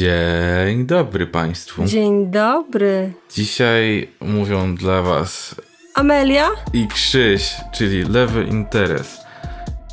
[0.00, 1.84] Dzień dobry Państwu.
[1.84, 3.12] Dzień dobry.
[3.34, 5.54] Dzisiaj mówią dla Was
[5.94, 9.18] Amelia i Krzyś, czyli Lewy Interes.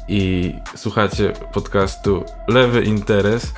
[0.07, 3.53] I słuchacie podcastu Lewy Interes.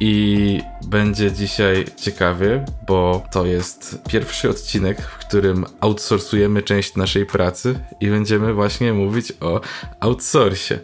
[0.00, 7.74] I będzie dzisiaj ciekawie, bo to jest pierwszy odcinek, w którym outsourcujemy część naszej pracy
[8.00, 9.60] i będziemy właśnie mówić o
[10.00, 10.80] outsourcie.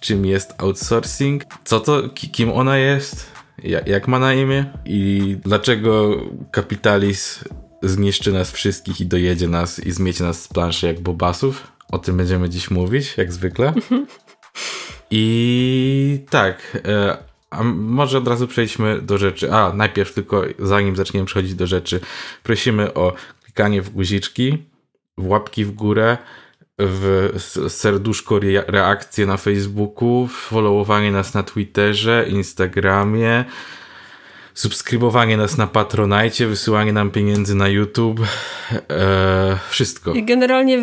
[0.00, 2.02] Czym jest outsourcing, co to,
[2.32, 3.29] kim ona jest,
[3.86, 6.20] jak ma na imię i dlaczego
[6.50, 7.44] kapitalizm
[7.82, 11.72] zniszczy nas wszystkich i dojedzie nas i zmiecie nas z planszy jak bobasów.
[11.92, 13.72] O tym będziemy dziś mówić, jak zwykle.
[15.10, 17.18] I tak, e,
[17.50, 19.52] a może od razu przejdźmy do rzeczy.
[19.52, 22.00] A, najpierw tylko zanim zaczniemy przechodzić do rzeczy,
[22.42, 23.12] prosimy o
[23.44, 24.58] klikanie w guziczki,
[25.18, 26.18] w łapki w górę,
[26.80, 27.30] w
[27.68, 33.44] serduszko reakcje na Facebooku, followowanie nas na Twitterze, Instagramie,
[34.54, 38.20] subskrybowanie nas na Patronajcie, wysyłanie nam pieniędzy na YouTube,
[38.90, 40.12] e, wszystko.
[40.12, 40.82] I generalnie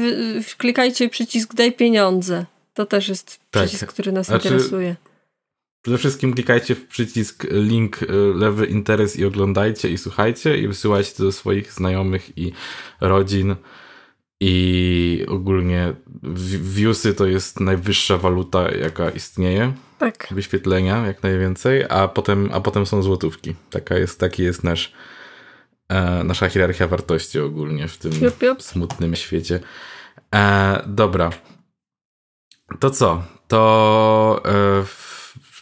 [0.57, 2.45] klikajcie przycisk daj pieniądze.
[2.73, 3.63] To też jest tak.
[3.63, 4.95] przycisk, który nas znaczy, interesuje.
[5.81, 8.05] Przede wszystkim klikajcie w przycisk link e,
[8.35, 12.51] lewy interes i oglądajcie i słuchajcie i wysyłajcie to do swoich znajomych i
[13.01, 13.55] rodzin.
[14.39, 15.93] I ogólnie
[16.61, 19.73] viewsy to jest najwyższa waluta, jaka istnieje.
[19.97, 20.27] Tak.
[20.31, 23.55] Wyświetlenia jak najwięcej, a potem, a potem są złotówki.
[23.69, 24.93] Taka jest, taki jest nasz,
[25.89, 28.63] e, nasza hierarchia wartości ogólnie w tym jup, jup.
[28.63, 29.59] smutnym świecie.
[30.35, 31.29] E, dobra.
[32.79, 33.23] To co?
[33.47, 34.83] To e,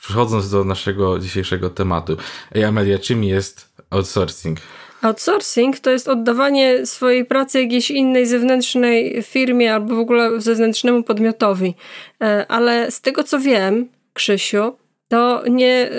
[0.02, 2.18] przechodząc do naszego dzisiejszego tematu.
[2.52, 4.60] Ej, Amelia, czym jest outsourcing?
[5.06, 11.76] Outsourcing to jest oddawanie swojej pracy jakiejś innej zewnętrznej firmie albo w ogóle zewnętrznemu podmiotowi.
[12.22, 14.74] E, ale z tego co wiem, Krzysiu,
[15.08, 15.90] to nie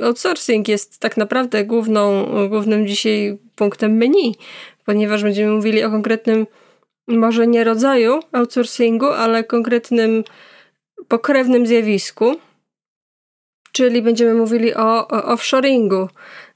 [0.00, 4.34] e, outsourcing jest tak naprawdę główną, głównym dzisiaj punktem menu,
[4.84, 6.46] ponieważ będziemy mówili o konkretnym,
[7.06, 10.24] może nie rodzaju outsourcingu, ale konkretnym
[11.08, 12.36] pokrewnym zjawisku,
[13.76, 16.08] czyli będziemy mówili o, o offshoringu.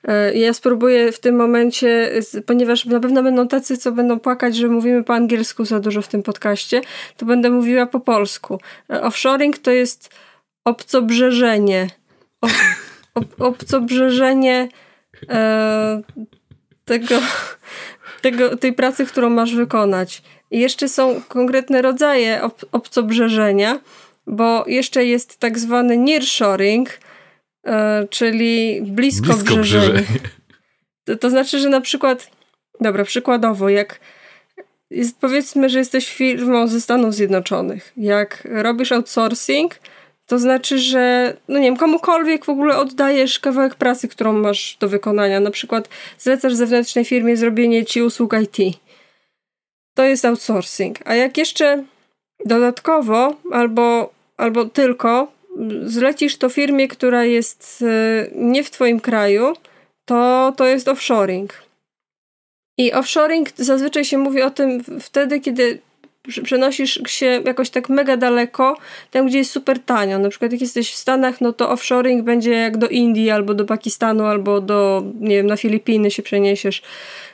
[0.09, 2.11] E, ja spróbuję w tym momencie,
[2.47, 6.09] ponieważ na pewno będą tacy, co będą płakać, że mówimy po angielsku za dużo w
[6.09, 6.81] tym podcaście,
[7.17, 8.61] to będę mówiła po polsku.
[8.93, 10.11] E, offshoring to jest
[10.65, 11.91] obcobrzeżenie.
[12.41, 12.51] Ob,
[13.15, 14.69] ob, obcobrzeżenie
[15.29, 16.03] e,
[16.85, 17.17] tego,
[18.23, 20.23] tego, tej pracy, którą masz wykonać.
[20.51, 23.81] I jeszcze są konkretne rodzaje ob, obcobrzeżenia,
[24.27, 26.89] bo jeszcze jest tak zwany nearshoring,
[28.11, 30.03] czyli blisko, blisko brzeżenie.
[31.05, 32.31] To, to znaczy, że na przykład,
[32.81, 34.01] dobra, przykładowo, jak
[34.91, 39.75] jest, powiedzmy, że jesteś firmą ze Stanów Zjednoczonych, jak robisz outsourcing,
[40.27, 44.89] to znaczy, że no nie wiem, komukolwiek w ogóle oddajesz kawałek pracy, którą masz do
[44.89, 45.41] wykonania.
[45.41, 45.89] Na przykład
[46.19, 48.77] zlecasz zewnętrznej firmie zrobienie ci usług IT.
[49.95, 50.99] To jest outsourcing.
[51.05, 51.85] A jak jeszcze
[52.45, 55.33] dodatkowo albo, albo tylko
[55.85, 59.53] zlecisz to firmie, która jest e, nie w Twoim kraju,
[60.05, 61.53] to to jest offshoring.
[62.79, 65.79] I offshoring zazwyczaj się mówi o tym wtedy, kiedy
[66.43, 68.77] przenosisz się jakoś tak mega daleko,
[69.11, 70.19] tam gdzie jest super tanio.
[70.19, 73.65] Na przykład jak jesteś w Stanach, no to offshoring będzie jak do Indii, albo do
[73.65, 76.83] Pakistanu, albo do, nie wiem, na Filipiny się przeniesiesz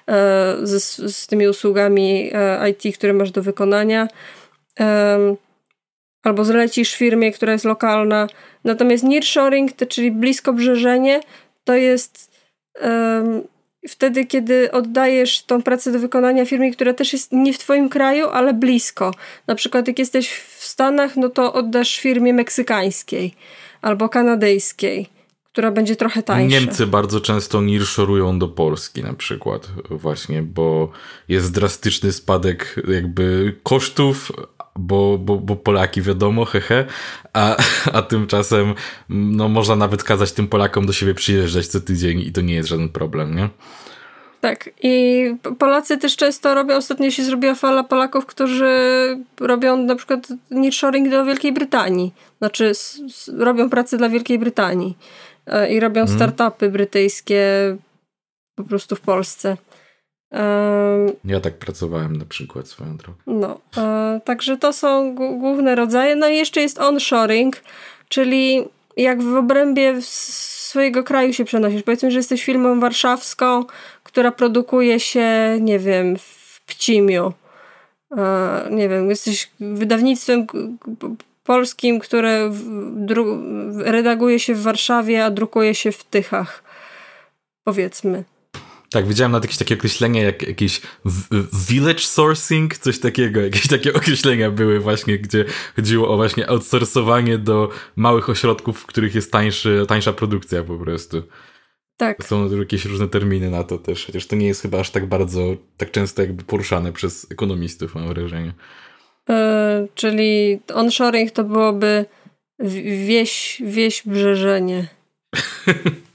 [0.09, 4.09] e, z, z tymi usługami e, IT, które masz do wykonania.
[6.27, 8.27] Albo zlecisz firmie, która jest lokalna.
[8.65, 11.21] Natomiast nearshoring, to, czyli blisko brzeżenie,
[11.65, 12.31] to jest
[12.83, 13.43] um,
[13.89, 18.29] wtedy, kiedy oddajesz tą pracę do wykonania firmie, która też jest nie w twoim kraju,
[18.29, 19.15] ale blisko.
[19.47, 23.35] Na przykład jak jesteś w Stanach, no to oddasz firmie meksykańskiej
[23.83, 25.09] albo kanadyjskiej
[25.57, 26.61] która będzie trochę tańsza.
[26.61, 30.91] Niemcy bardzo często nearshorują do Polski na przykład właśnie, bo
[31.29, 34.33] jest drastyczny spadek jakby kosztów,
[34.79, 36.85] bo, bo, bo Polaki wiadomo, hehe,
[37.33, 37.57] a,
[37.93, 38.75] a tymczasem
[39.09, 42.69] no, można nawet kazać tym Polakom do siebie przyjeżdżać co tydzień i to nie jest
[42.69, 43.49] żaden problem, nie?
[44.41, 45.25] Tak, i
[45.59, 48.67] Polacy też często robią, ostatnio się zrobiła fala Polaków, którzy
[49.41, 52.13] robią na przykład nearshoring do Wielkiej Brytanii.
[52.39, 52.73] Znaczy
[53.39, 54.97] robią pracę dla Wielkiej Brytanii
[55.47, 56.17] e, i robią hmm.
[56.17, 57.77] startupy brytyjskie
[58.55, 59.57] po prostu w Polsce.
[61.25, 63.19] Ja tak pracowałem na przykład swoją drogą.
[63.27, 66.17] No, e, także to są główne rodzaje.
[66.17, 67.63] No i jeszcze jest onshoring,
[68.09, 68.65] czyli
[68.97, 71.83] jak w obrębie swojego kraju się przenosisz.
[71.83, 73.65] Powiedzmy, że jesteś firmą warszawską,
[74.03, 77.33] która produkuje się, nie wiem, w Pcimiu.
[78.17, 80.47] E, nie wiem, jesteś wydawnictwem
[81.45, 82.51] polskim, które
[83.79, 86.63] redaguje się w Warszawie, a drukuje się w Tychach.
[87.65, 88.25] powiedzmy.
[88.97, 90.81] Tak, widziałem nawet jakieś takie określenia jak jakieś
[91.69, 95.45] village sourcing, coś takiego, jakieś takie określenia były właśnie, gdzie
[95.77, 101.23] chodziło o właśnie outsourcowanie do małych ośrodków, w których jest tańszy, tańsza produkcja po prostu.
[101.97, 102.25] Tak.
[102.25, 105.57] Są jakieś różne terminy na to też, chociaż to nie jest chyba aż tak bardzo,
[105.77, 108.53] tak często jakby poruszane przez ekonomistów, mam wrażenie.
[109.29, 109.35] Yy,
[109.95, 112.05] czyli onshoring to byłoby
[113.07, 114.89] wieś, wieś brzeżenie.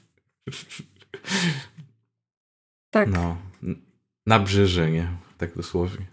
[2.92, 3.10] tak.
[3.10, 3.38] No,
[4.26, 5.08] nabrzeżenie,
[5.38, 6.06] tak dosłownie.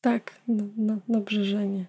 [0.00, 0.34] Tak,
[0.76, 1.86] na, nabrzeżenie.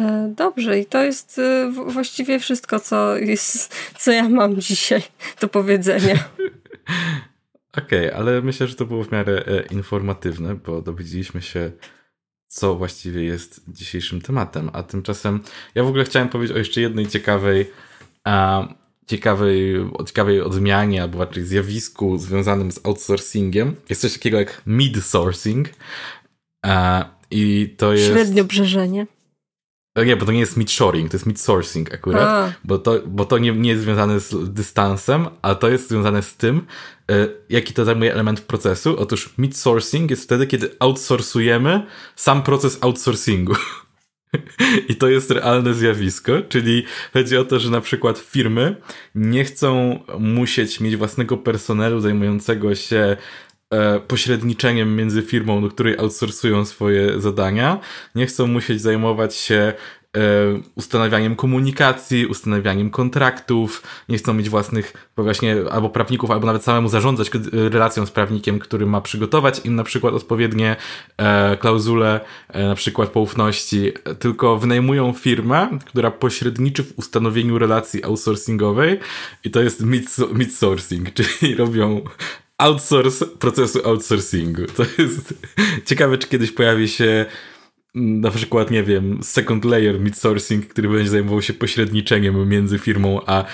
[0.00, 5.02] E, dobrze, i to jest e, właściwie wszystko, co, jest, co ja mam dzisiaj
[5.40, 6.14] do powiedzenia.
[7.78, 11.70] Okej, okay, ale myślę, że to było w miarę e, informatywne, bo dowiedzieliśmy się,
[12.46, 14.70] co właściwie jest dzisiejszym tematem.
[14.72, 15.40] A tymczasem
[15.74, 17.70] ja w ogóle chciałem powiedzieć o jeszcze jednej ciekawej,
[18.24, 18.68] a,
[19.08, 19.74] ciekawej,
[20.06, 23.76] ciekawej odmianie, albo raczej zjawisku związanym z outsourcingiem.
[23.88, 25.64] Jest coś takiego jak mid-sourcing.
[27.30, 28.12] I to jest.
[28.12, 29.06] Średniobrzeżenie.
[29.96, 33.38] No nie, bo to nie jest mid-shoring, to jest mid-sourcing akurat, bo to, bo to
[33.38, 36.66] nie, nie jest związane z dystansem, a to jest związane z tym,
[37.10, 38.98] e, jaki to zajmuje element procesu.
[38.98, 43.54] Otóż mid-sourcing jest wtedy, kiedy outsourcujemy sam proces outsourcingu.
[44.88, 48.76] I to jest realne zjawisko, czyli chodzi o to, że na przykład firmy
[49.14, 53.16] nie chcą musieć mieć własnego personelu zajmującego się
[53.70, 57.80] E, pośredniczeniem między firmą, do której outsourcują swoje zadania.
[58.14, 59.72] Nie chcą musieć zajmować się
[60.74, 67.30] ustanawianiem komunikacji, ustanawianiem kontraktów, nie chcą mieć własnych właśnie albo prawników, albo nawet samemu zarządzać
[67.52, 70.76] relacją z prawnikiem, który ma przygotować im na przykład odpowiednie
[71.16, 72.20] e, klauzule,
[72.54, 79.00] na przykład poufności, tylko wynajmują firmę, która pośredniczy w ustanowieniu relacji outsourcingowej
[79.44, 79.82] i to jest
[80.32, 82.00] mid-sourcing, czyli robią
[82.58, 84.62] outsource procesu outsourcingu.
[84.76, 85.34] To jest
[85.86, 87.26] ciekawe, czy kiedyś pojawi się
[87.94, 93.44] na przykład, nie wiem, second layer mid-sourcing, który będzie zajmował się pośredniczeniem między firmą a,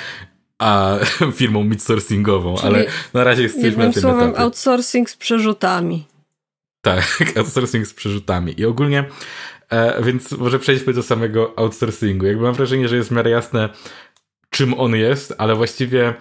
[0.58, 0.98] a
[1.32, 4.38] firmą mid-sourcingową, Czyli ale na razie jesteśmy na tym słowem etapie.
[4.38, 6.06] outsourcing z przerzutami.
[6.80, 8.60] Tak, outsourcing z przerzutami.
[8.60, 9.04] I ogólnie,
[9.70, 12.26] e, więc może przejdźmy do samego outsourcingu.
[12.26, 13.68] Jakby mam wrażenie, że jest w miarę jasne,
[14.50, 16.14] czym on jest, ale właściwie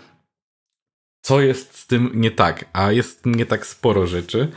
[1.21, 4.51] co jest z tym nie tak, a jest nie tak sporo rzeczy.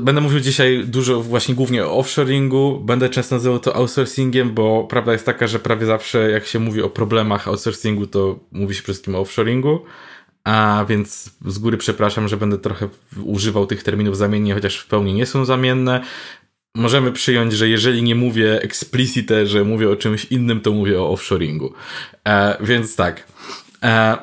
[0.00, 2.80] Będę mówił dzisiaj dużo właśnie głównie o offshoringu.
[2.80, 6.82] Będę często nazywał to outsourcingiem, bo prawda jest taka, że prawie zawsze jak się mówi
[6.82, 9.80] o problemach outsourcingu, to mówi się przede wszystkim o offshoringu.
[10.44, 12.88] A więc z góry przepraszam, że będę trochę
[13.24, 16.00] używał tych terminów zamiennie, chociaż w pełni nie są zamienne.
[16.74, 21.10] Możemy przyjąć, że jeżeli nie mówię explicite, że mówię o czymś innym, to mówię o
[21.10, 21.72] offshoringu.
[22.28, 23.26] E, więc tak.
[23.82, 24.16] E,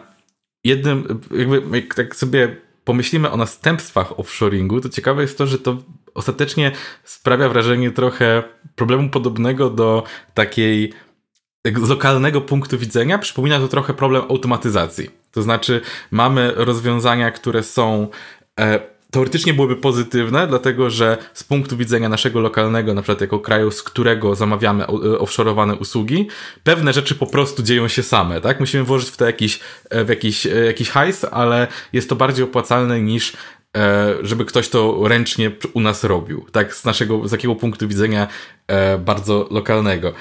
[0.63, 5.77] jednym, jakby jak tak sobie pomyślimy o następstwach offshoringu, to ciekawe jest to, że to
[6.13, 6.71] ostatecznie
[7.03, 8.43] sprawia wrażenie trochę
[8.75, 10.03] problemu podobnego do
[10.33, 10.93] takiej
[11.65, 15.09] z lokalnego punktu widzenia przypomina to trochę problem automatyzacji.
[15.31, 15.81] To znaczy,
[16.11, 18.07] mamy rozwiązania, które są
[18.59, 23.71] e, teoretycznie byłyby pozytywne, dlatego że z punktu widzenia naszego lokalnego, na przykład jako kraju,
[23.71, 26.27] z którego zamawiamy e, offshore'owane usługi,
[26.63, 28.59] pewne rzeczy po prostu dzieją się same, tak?
[28.59, 32.45] Musimy włożyć w to jakiś, e, w jakiś, e, jakiś hajs, ale jest to bardziej
[32.45, 33.33] opłacalne niż
[34.21, 36.75] żeby ktoś to ręcznie u nas robił, tak?
[36.75, 38.27] Z naszego, z takiego punktu widzenia
[38.99, 40.13] bardzo lokalnego.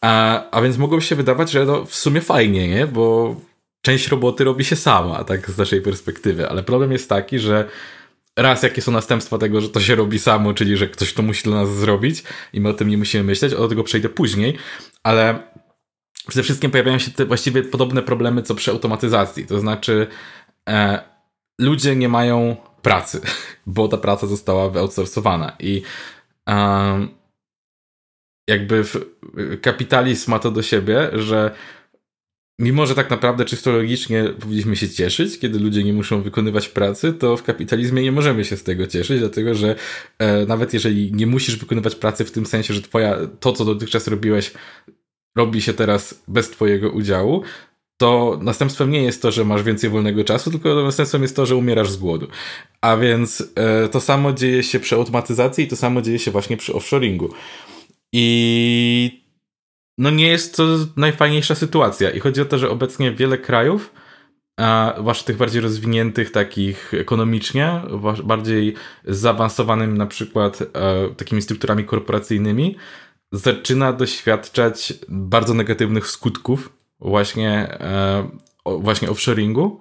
[0.00, 2.86] A, a więc mogłoby się wydawać, że no w sumie fajnie, nie?
[2.86, 3.36] Bo
[3.82, 5.50] część roboty robi się sama, tak?
[5.50, 7.68] Z naszej perspektywy, ale problem jest taki, że
[8.38, 11.42] raz jakie są następstwa tego, że to się robi samo, czyli że ktoś to musi
[11.42, 12.22] dla nas zrobić
[12.52, 14.58] i my o tym nie musimy myśleć, o tego przejdę później,
[15.02, 15.52] ale
[16.28, 20.06] przede wszystkim pojawiają się te właściwie podobne problemy co przy automatyzacji, to znaczy
[20.68, 21.02] e,
[21.58, 23.20] ludzie nie mają pracy,
[23.66, 25.82] bo ta praca została wyoutsourcowana i
[26.48, 27.08] e,
[28.48, 28.84] jakby
[29.62, 31.54] kapitalizm ma to do siebie, że
[32.58, 37.12] Mimo, że tak naprawdę czysto logicznie powinniśmy się cieszyć, kiedy ludzie nie muszą wykonywać pracy,
[37.12, 39.76] to w kapitalizmie nie możemy się z tego cieszyć, dlatego że
[40.18, 44.08] e, nawet jeżeli nie musisz wykonywać pracy w tym sensie, że twoja, to, co dotychczas
[44.08, 44.52] robiłeś,
[45.36, 47.42] robi się teraz bez twojego udziału,
[47.96, 51.56] to następstwem nie jest to, że masz więcej wolnego czasu, tylko następstwem jest to, że
[51.56, 52.28] umierasz z głodu.
[52.80, 56.56] A więc e, to samo dzieje się przy automatyzacji i to samo dzieje się właśnie
[56.56, 57.34] przy offshoringu.
[58.12, 59.23] I
[59.98, 60.64] no nie jest to
[60.96, 62.10] najfajniejsza sytuacja.
[62.10, 63.92] I chodzi o to, że obecnie wiele krajów,
[64.56, 67.82] a zwłaszcza tych bardziej rozwiniętych, takich ekonomicznie,
[68.24, 68.74] bardziej
[69.04, 70.66] zaawansowanym na przykład e,
[71.16, 72.76] takimi strukturami korporacyjnymi,
[73.32, 78.28] zaczyna doświadczać bardzo negatywnych skutków właśnie e,
[78.66, 79.80] właśnie offshoringu.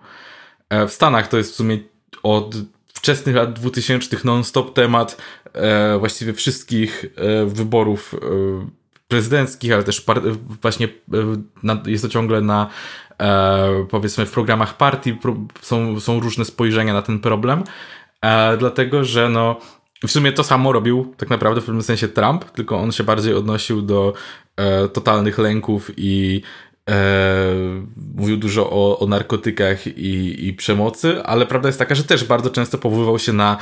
[0.88, 1.80] W Stanach to jest w sumie
[2.24, 2.56] od
[2.94, 5.18] wczesnych lat 2000 non-stop temat
[6.00, 7.06] właściwie wszystkich
[7.46, 8.16] wyborów
[9.14, 10.06] prezydenckich, ale też
[10.62, 10.88] właśnie
[11.86, 12.70] jest to ciągle na
[13.90, 15.18] powiedzmy w programach partii
[15.62, 17.64] są, są różne spojrzenia na ten problem,
[18.58, 19.60] dlatego że no
[20.08, 23.34] w sumie to samo robił tak naprawdę w pewnym sensie Trump, tylko on się bardziej
[23.34, 24.14] odnosił do
[24.56, 26.42] e, totalnych lęków i
[26.90, 26.96] e,
[28.16, 32.50] mówił dużo o, o narkotykach i, i, przemocy, ale prawda jest taka, że też bardzo
[32.50, 33.58] często powoływał się na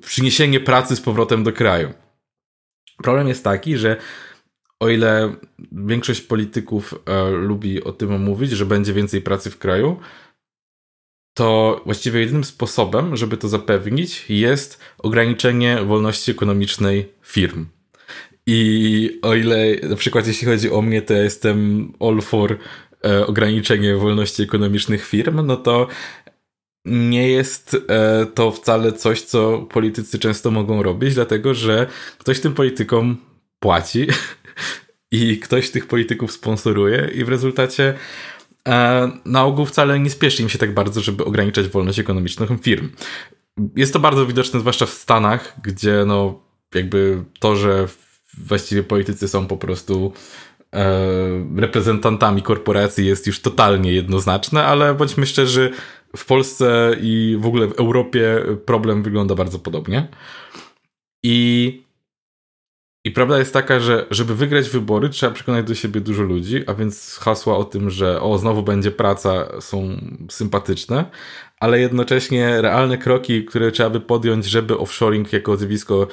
[0.00, 1.92] przyniesienie pracy z powrotem do kraju.
[3.02, 3.96] Problem jest taki, że
[4.80, 5.34] o ile
[5.72, 9.96] większość polityków e, lubi o tym mówić, że będzie więcej pracy w kraju,
[11.34, 17.66] to właściwie jedynym sposobem, żeby to zapewnić, jest ograniczenie wolności ekonomicznej firm.
[18.46, 22.58] I o ile na przykład jeśli chodzi o mnie, to ja jestem all for
[23.04, 25.88] e, ograniczenie wolności ekonomicznych firm, no to
[26.84, 31.86] nie jest e, to wcale coś, co politycy często mogą robić, dlatego że
[32.18, 33.16] ktoś tym politykom
[33.58, 34.06] płaci
[35.10, 37.94] i ktoś tych polityków sponsoruje i w rezultacie
[38.68, 42.90] E, na ogół wcale nie spieszy im się tak bardzo, żeby ograniczać wolność ekonomiczną firm.
[43.76, 46.40] Jest to bardzo widoczne, zwłaszcza w Stanach, gdzie no
[46.74, 47.88] jakby to, że
[48.38, 50.12] właściwie politycy są po prostu
[50.74, 51.00] e,
[51.56, 55.70] reprezentantami korporacji jest już totalnie jednoznaczne, ale bądźmy szczerzy,
[56.16, 60.08] w Polsce i w ogóle w Europie problem wygląda bardzo podobnie.
[61.22, 61.83] I
[63.04, 66.74] i prawda jest taka, że żeby wygrać wybory, trzeba przekonać do siebie dużo ludzi, a
[66.74, 69.96] więc hasła o tym, że o, znowu będzie praca, są
[70.30, 71.04] sympatyczne,
[71.60, 76.06] ale jednocześnie realne kroki, które trzeba by podjąć, żeby offshoring jako zjawisko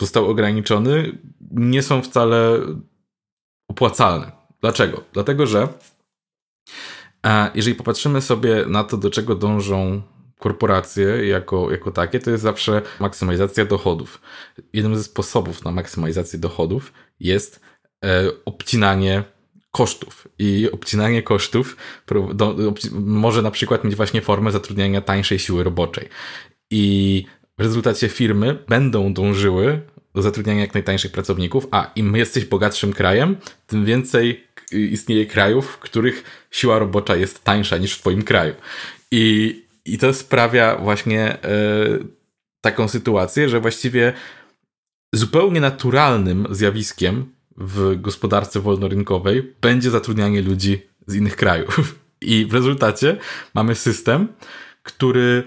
[0.00, 1.18] został ograniczony,
[1.50, 2.60] nie są wcale
[3.68, 4.32] opłacalne.
[4.60, 5.04] Dlaczego?
[5.12, 5.68] Dlatego, że
[7.26, 10.02] e, jeżeli popatrzymy sobie na to, do czego dążą
[10.38, 14.20] korporacje jako, jako takie, to jest zawsze maksymalizacja dochodów.
[14.72, 17.60] Jednym ze sposobów na maksymalizację dochodów jest
[18.04, 19.24] e, obcinanie
[19.70, 20.28] kosztów.
[20.38, 21.76] I obcinanie kosztów
[22.34, 26.08] do, obci może na przykład mieć właśnie formę zatrudniania tańszej siły roboczej.
[26.70, 27.24] I
[27.58, 29.80] w rezultacie firmy będą dążyły
[30.14, 35.78] do zatrudniania jak najtańszych pracowników, a im jesteś bogatszym krajem, tym więcej istnieje krajów, w
[35.78, 38.54] których siła robocza jest tańsza niż w twoim kraju.
[39.10, 41.38] I i to sprawia właśnie e,
[42.60, 44.12] taką sytuację, że właściwie
[45.14, 51.98] zupełnie naturalnym zjawiskiem w gospodarce wolnorynkowej będzie zatrudnianie ludzi z innych krajów.
[52.20, 53.16] I w rezultacie
[53.54, 54.28] mamy system,
[54.82, 55.44] który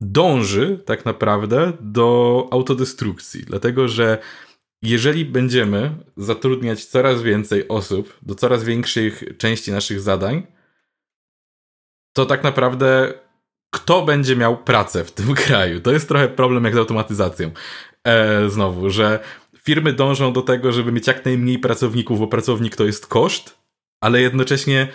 [0.00, 4.18] dąży tak naprawdę do autodestrukcji, dlatego że
[4.82, 10.46] jeżeli będziemy zatrudniać coraz więcej osób do coraz większych części naszych zadań,
[12.12, 13.14] to tak naprawdę
[13.72, 15.80] kto będzie miał pracę w tym kraju.
[15.80, 17.50] To jest trochę problem jak z automatyzacją.
[18.06, 19.20] E, znowu, że
[19.58, 23.58] firmy dążą do tego, żeby mieć jak najmniej pracowników, bo pracownik to jest koszt,
[24.00, 24.88] ale jednocześnie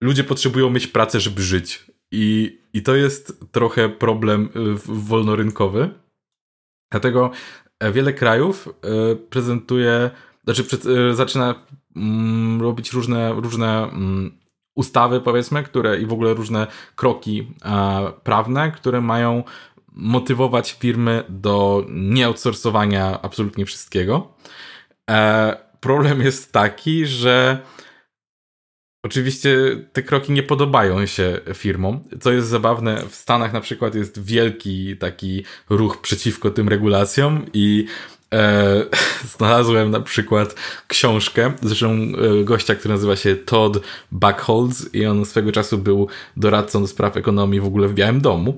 [0.00, 1.86] ludzie potrzebują mieć pracę, żeby żyć.
[2.12, 5.90] I, i to jest trochę problem e, wolnorynkowy.
[6.90, 7.30] Dlatego
[7.80, 10.10] e, wiele krajów e, prezentuje,
[10.44, 10.64] znaczy
[11.12, 14.38] zaczyna mm, robić różne, różne mm,
[14.74, 16.66] ustawy, powiedzmy, które i w ogóle różne
[16.96, 19.44] kroki e, prawne, które mają
[19.92, 24.34] motywować firmy do nieoutsourcowania absolutnie wszystkiego.
[25.10, 27.58] E, problem jest taki, że
[29.04, 29.56] Oczywiście
[29.92, 32.00] te kroki nie podobają się firmom.
[32.20, 37.86] Co jest zabawne, w Stanach na przykład jest wielki taki ruch przeciwko tym regulacjom i
[38.34, 38.84] E,
[39.36, 40.54] znalazłem na przykład
[40.88, 43.80] książkę, zresztą e, gościa, który nazywa się Todd
[44.12, 48.56] Buckholz i on swego czasu był doradcą do spraw ekonomii w ogóle w Białym Domu.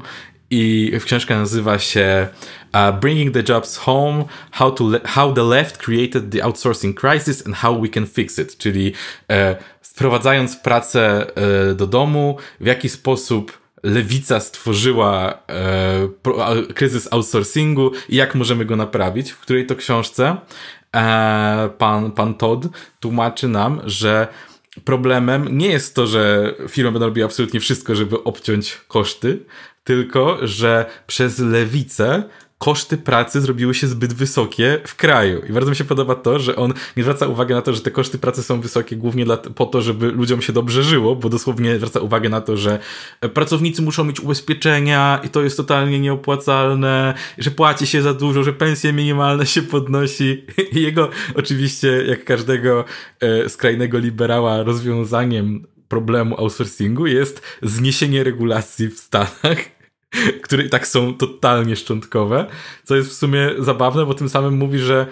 [0.50, 2.28] I książka nazywa się
[2.75, 7.56] uh, Bringing the Jobs Home: How, to how the Left Created the Outsourcing Crisis and
[7.56, 8.59] How We Can Fix It.
[8.59, 8.92] Czyli
[9.30, 11.26] e, sprowadzając pracę
[11.71, 18.76] e, do domu, w jaki sposób lewica stworzyła e, kryzys outsourcingu i jak możemy go
[18.76, 20.37] naprawić, w której to książce?
[20.97, 22.68] E, pan, pan Todd
[23.00, 24.28] tłumaczy nam, że
[24.85, 29.45] problemem nie jest to, że firmy będą robiły absolutnie wszystko, żeby obciąć koszty,
[29.85, 32.23] tylko że przez lewicę
[32.58, 35.42] koszty pracy zrobiły się zbyt wysokie w kraju.
[35.48, 37.90] I bardzo mi się podoba to, że on nie zwraca uwagi na to, że te
[37.90, 41.76] koszty pracy są wysokie głównie dla, po to, żeby ludziom się dobrze żyło, bo dosłownie
[41.76, 42.78] zwraca uwagę na to, że
[43.34, 48.52] pracownicy muszą mieć ubezpieczenia i to jest totalnie nieopłacalne, że płaci się za dużo, że
[48.52, 50.44] pensje minimalne się podnosi.
[50.72, 52.84] I jego oczywiście, jak każdego
[53.20, 59.75] e, skrajnego liberała, rozwiązaniem problemu outsourcingu jest zniesienie regulacji w Stanach,
[60.44, 62.46] które i tak są totalnie szczątkowe,
[62.85, 65.06] co jest w sumie zabawne, bo tym samym mówi, że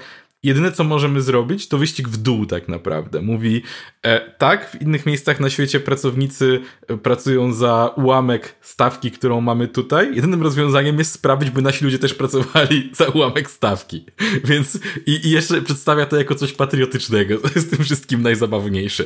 [0.44, 3.22] jedyne co możemy zrobić, to wyścig w dół tak naprawdę.
[3.22, 3.62] Mówi,
[4.02, 9.68] e, tak, w innych miejscach na świecie pracownicy e, pracują za ułamek stawki, którą mamy
[9.68, 10.16] tutaj.
[10.16, 14.06] Jedynym rozwiązaniem jest sprawić, by nasi ludzie też pracowali za ułamek stawki.
[14.44, 17.38] Więc i, i jeszcze przedstawia to jako coś patriotycznego.
[17.38, 19.04] To jest tym wszystkim najzabawniejsze.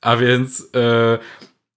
[0.00, 0.68] A więc...
[0.76, 1.18] E,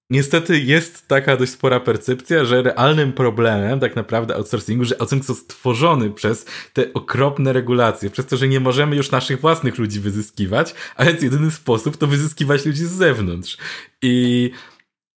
[0.09, 5.43] niestety jest taka dość spora percepcja, że realnym problemem tak naprawdę outsourcingu, że outsourcing został
[5.43, 10.75] stworzony przez te okropne regulacje, przez to, że nie możemy już naszych własnych ludzi wyzyskiwać,
[10.95, 13.57] a więc jedyny sposób to wyzyskiwać ludzi z zewnątrz.
[14.01, 14.51] I,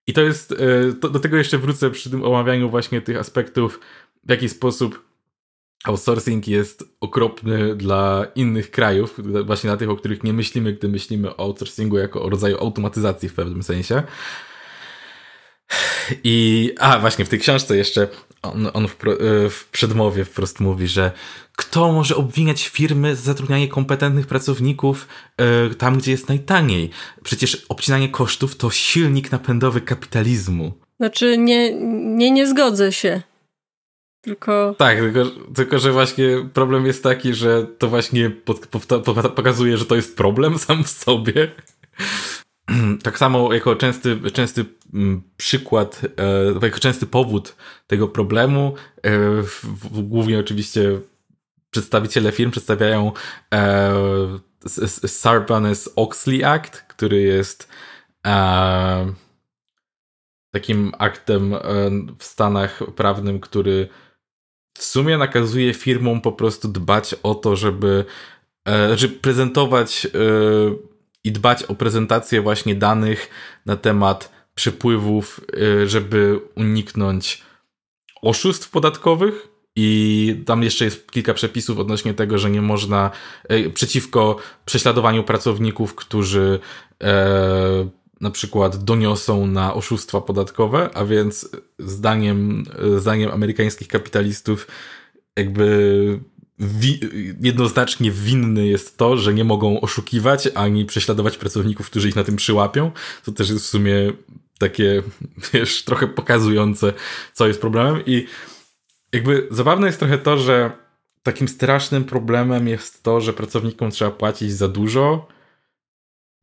[0.07, 3.79] i to jest, e, to, do tego jeszcze wrócę przy tym omawianiu właśnie tych aspektów,
[4.23, 5.11] w jaki sposób
[5.83, 11.35] outsourcing jest okropny dla innych krajów, właśnie dla tych, o których nie myślimy, gdy myślimy
[11.35, 14.03] o outsourcingu jako o rodzaju automatyzacji w pewnym sensie.
[16.23, 18.07] I, a właśnie w tej książce jeszcze
[18.41, 21.11] on, on w, e, w, przedmowie wprost mówi, że
[21.57, 25.07] kto może obwiniać firmy za zatrudnianie kompetentnych pracowników
[25.71, 26.89] y, tam, gdzie jest najtaniej?
[27.23, 30.71] Przecież obcinanie kosztów to silnik napędowy kapitalizmu.
[30.99, 31.75] Znaczy, nie,
[32.15, 33.21] nie, nie zgodzę się.
[34.21, 34.75] Tylko...
[34.77, 35.25] Tak, tylko,
[35.55, 38.67] tylko że właśnie problem jest taki, że to właśnie pod,
[39.35, 41.51] pokazuje, że to jest problem sam w sobie.
[43.03, 46.01] tak samo jako częsty, częsty mm, przykład,
[46.61, 47.55] e, jako częsty powód
[47.87, 48.75] tego problemu,
[49.05, 49.11] e,
[49.91, 50.99] głównie oczywiście
[51.71, 53.11] przedstawiciele firm przedstawiają
[53.53, 53.93] e,
[55.05, 57.69] Sarbanes-Oxley Act, który jest
[60.51, 61.55] takim aktem
[62.17, 63.87] w Stanach prawnym, który
[64.77, 68.05] w sumie nakazuje firmom po prostu dbać o to, żeby,
[68.95, 70.07] żeby prezentować
[71.23, 73.29] i dbać o prezentację właśnie danych
[73.65, 75.41] na temat przepływów,
[75.83, 77.41] y, żeby uniknąć
[78.21, 79.47] oszustw podatkowych.
[79.75, 83.11] I tam jeszcze jest kilka przepisów odnośnie tego, że nie można
[83.51, 86.59] y, przeciwko prześladowaniu pracowników, którzy
[87.03, 87.89] e,
[88.21, 92.63] na przykład doniosą na oszustwa podatkowe, a więc zdaniem,
[92.97, 94.67] zdaniem amerykańskich kapitalistów
[95.37, 96.19] jakby
[96.61, 96.99] wi
[97.41, 102.35] jednoznacznie winny jest to, że nie mogą oszukiwać ani prześladować pracowników, którzy ich na tym
[102.35, 102.91] przyłapią.
[103.25, 104.11] To też jest w sumie
[104.59, 105.03] takie,
[105.53, 106.93] wiesz, trochę pokazujące,
[107.33, 108.03] co jest problemem.
[108.05, 108.25] I
[109.13, 110.71] jakby zabawne jest trochę to, że
[111.23, 115.27] takim strasznym problemem jest to, że pracownikom trzeba płacić za dużo,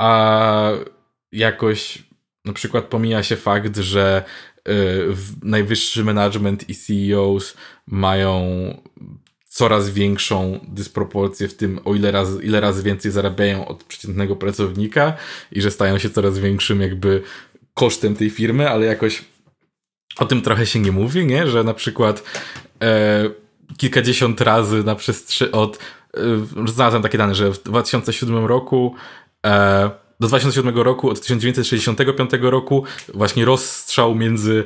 [0.01, 0.71] a
[1.33, 2.03] jakoś
[2.45, 4.25] na przykład pomija się fakt, że
[4.69, 4.73] y,
[5.43, 8.43] najwyższy management i CEOs mają
[9.59, 15.17] coraz większą dysproporcję w tym, o ile razy, ile razy więcej zarabiają od przeciętnego pracownika
[15.53, 17.23] i że stają się coraz większym jakby
[17.75, 19.25] kosztem tej firmy, ale jakoś
[20.19, 21.47] o tym trochę się nie mówi, nie?
[21.47, 22.23] Że na przykład
[22.83, 23.31] e,
[23.77, 25.79] kilkadziesiąt razy na przestrzeni od
[26.15, 26.21] e,
[26.67, 28.95] znalazłem takie dane, że w 2007 roku
[29.47, 29.91] e,
[30.21, 34.65] do 2007 roku, od 1965 roku właśnie rozstrzał między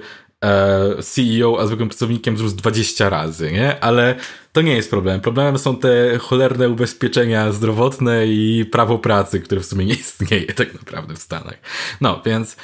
[1.02, 3.84] CEO, a zwykłym pracownikiem wzrósł 20 razy, nie?
[3.84, 4.14] Ale
[4.52, 5.20] to nie jest problem.
[5.20, 10.74] Problemem są te cholerne ubezpieczenia zdrowotne i prawo pracy, które w sumie nie istnieje tak
[10.74, 11.58] naprawdę w Stanach.
[12.00, 12.56] No, więc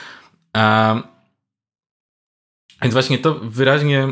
[0.55, 1.03] um,
[2.83, 4.09] więc właśnie to wyraźnie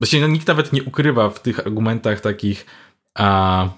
[0.00, 2.66] właściwie no, nikt nawet nie ukrywa w tych argumentach takich
[3.14, 3.68] a,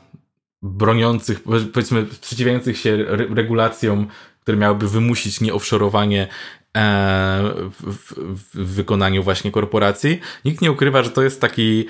[0.63, 4.07] broniących, powiedzmy, sprzeciwiających się re regulacjom,
[4.41, 8.15] które miałyby wymusić nieoffshorowanie E, w,
[8.55, 10.21] w, wykonaniu właśnie korporacji.
[10.45, 11.87] Nikt nie ukrywa, że to jest taki,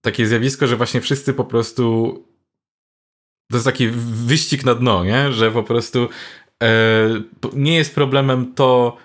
[0.00, 2.14] takie zjawisko, że właśnie wszyscy po prostu
[3.50, 3.88] to jest taki
[4.26, 5.32] wyścig na dno, nie?
[5.32, 6.08] że po prostu
[6.62, 6.68] e,
[7.52, 8.96] nie jest problemem to,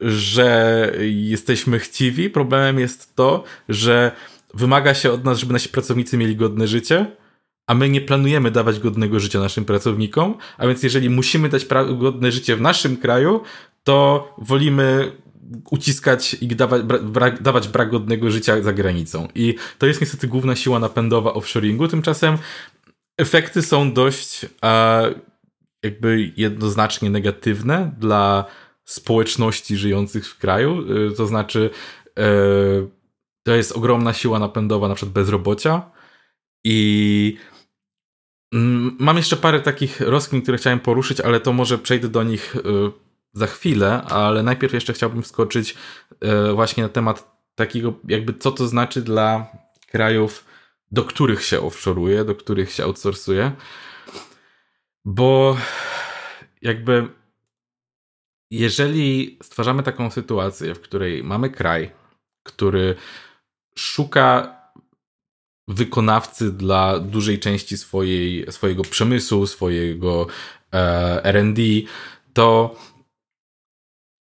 [0.00, 4.12] że jesteśmy chciwi, problemem jest to, że
[4.54, 7.06] wymaga się od nas, żeby nasi pracownicy mieli godne życie,
[7.66, 12.32] a my nie planujemy dawać godnego życia naszym pracownikom, a więc jeżeli musimy dać godne
[12.32, 13.40] życie w naszym kraju,
[13.84, 15.12] to wolimy
[15.70, 19.28] uciskać i dawać, bra, dawać brak godnego życia za granicą.
[19.34, 21.88] I to jest niestety główna siła napędowa offshoringu.
[21.88, 22.38] Tymczasem
[23.18, 25.02] efekty są dość a,
[25.82, 28.44] jakby jednoznacznie negatywne dla
[28.84, 30.84] społeczności żyjących w kraju.
[31.10, 31.70] Y, to znaczy,
[32.18, 32.24] e,
[33.46, 35.90] to jest ogromna siła napędowa na przykład bezrobocia
[36.64, 37.36] i
[38.98, 42.60] Mam jeszcze parę takich rozkmin, które chciałem poruszyć, ale to może przejdę do nich y,
[43.34, 45.76] za chwilę, ale najpierw jeszcze chciałbym wskoczyć
[46.20, 49.46] e, właśnie na temat takiego, jakby co to znaczy dla
[49.86, 50.44] krajów,
[50.92, 53.52] do których się offshore'uje, do których się outsourcuje,
[55.04, 55.56] bo
[56.62, 57.08] jakby
[58.50, 61.90] jeżeli stwarzamy taką sytuację, w której mamy kraj,
[62.42, 62.94] który
[63.76, 64.56] szuka
[65.68, 70.26] wykonawcy dla dużej części swojej, swojego przemysłu, swojego
[70.72, 71.58] e, RD,
[72.32, 72.76] to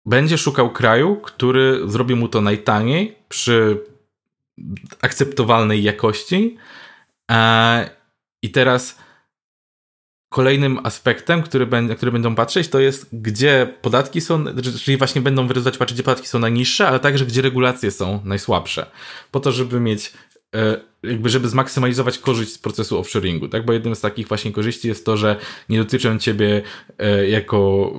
[0.06, 3.80] będzie szukał kraju, który zrobi mu to najtaniej przy
[5.00, 6.56] akceptowalnej jakości.
[7.30, 7.90] E,
[8.42, 8.98] I teraz
[10.28, 14.44] kolejnym aspektem, który, będzie, który będą patrzeć, to jest, gdzie podatki są,
[14.84, 18.86] czyli właśnie będą wyrywać, gdzie podatki są najniższe, ale także gdzie regulacje są najsłabsze.
[19.30, 20.12] Po to, żeby mieć
[20.54, 23.64] e, jakby żeby zmaksymalizować korzyść z procesu offshoringu, tak?
[23.64, 25.36] Bo jednym z takich właśnie korzyści jest to, że
[25.68, 26.62] nie dotyczą ciebie
[26.98, 27.92] e, jako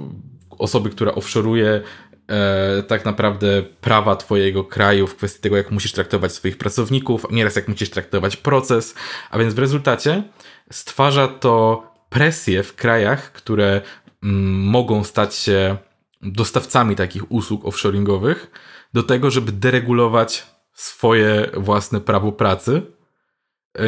[0.57, 1.81] osoby, która offshoruje
[2.27, 7.55] e, tak naprawdę prawa twojego kraju w kwestii tego, jak musisz traktować swoich pracowników, nieraz
[7.55, 8.95] jak musisz traktować proces,
[9.29, 10.23] a więc w rezultacie
[10.71, 13.81] stwarza to presję w krajach, które
[14.23, 15.77] mm, mogą stać się
[16.21, 18.51] dostawcami takich usług offshoringowych
[18.93, 22.81] do tego, żeby deregulować swoje własne prawo pracy,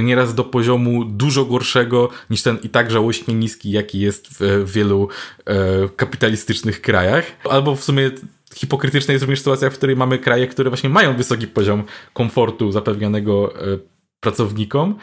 [0.01, 5.09] nieraz do poziomu dużo gorszego niż ten i tak żałośnie niski, jaki jest w wielu
[5.45, 5.55] e,
[5.95, 7.25] kapitalistycznych krajach.
[7.49, 8.11] Albo w sumie
[8.55, 13.53] hipokrytyczna jest również sytuacja, w której mamy kraje, które właśnie mają wysoki poziom komfortu zapewnionego
[13.61, 13.77] e,
[14.19, 14.95] pracownikom,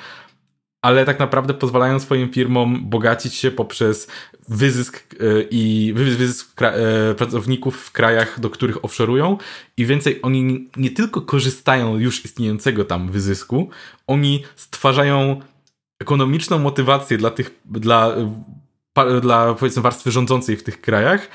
[0.83, 4.09] ale tak naprawdę pozwalają swoim firmom bogacić się poprzez
[4.49, 9.37] wyzysk e, i wyzysk e, pracowników w krajach, do których offshore'ują
[9.77, 13.71] i więcej oni nie tylko korzystają już istniejącego tam wyzysku,
[14.07, 15.41] oni stwarzają
[16.01, 18.15] ekonomiczną motywację dla tych, dla,
[19.21, 21.29] dla powiedzmy warstwy rządzącej w tych krajach,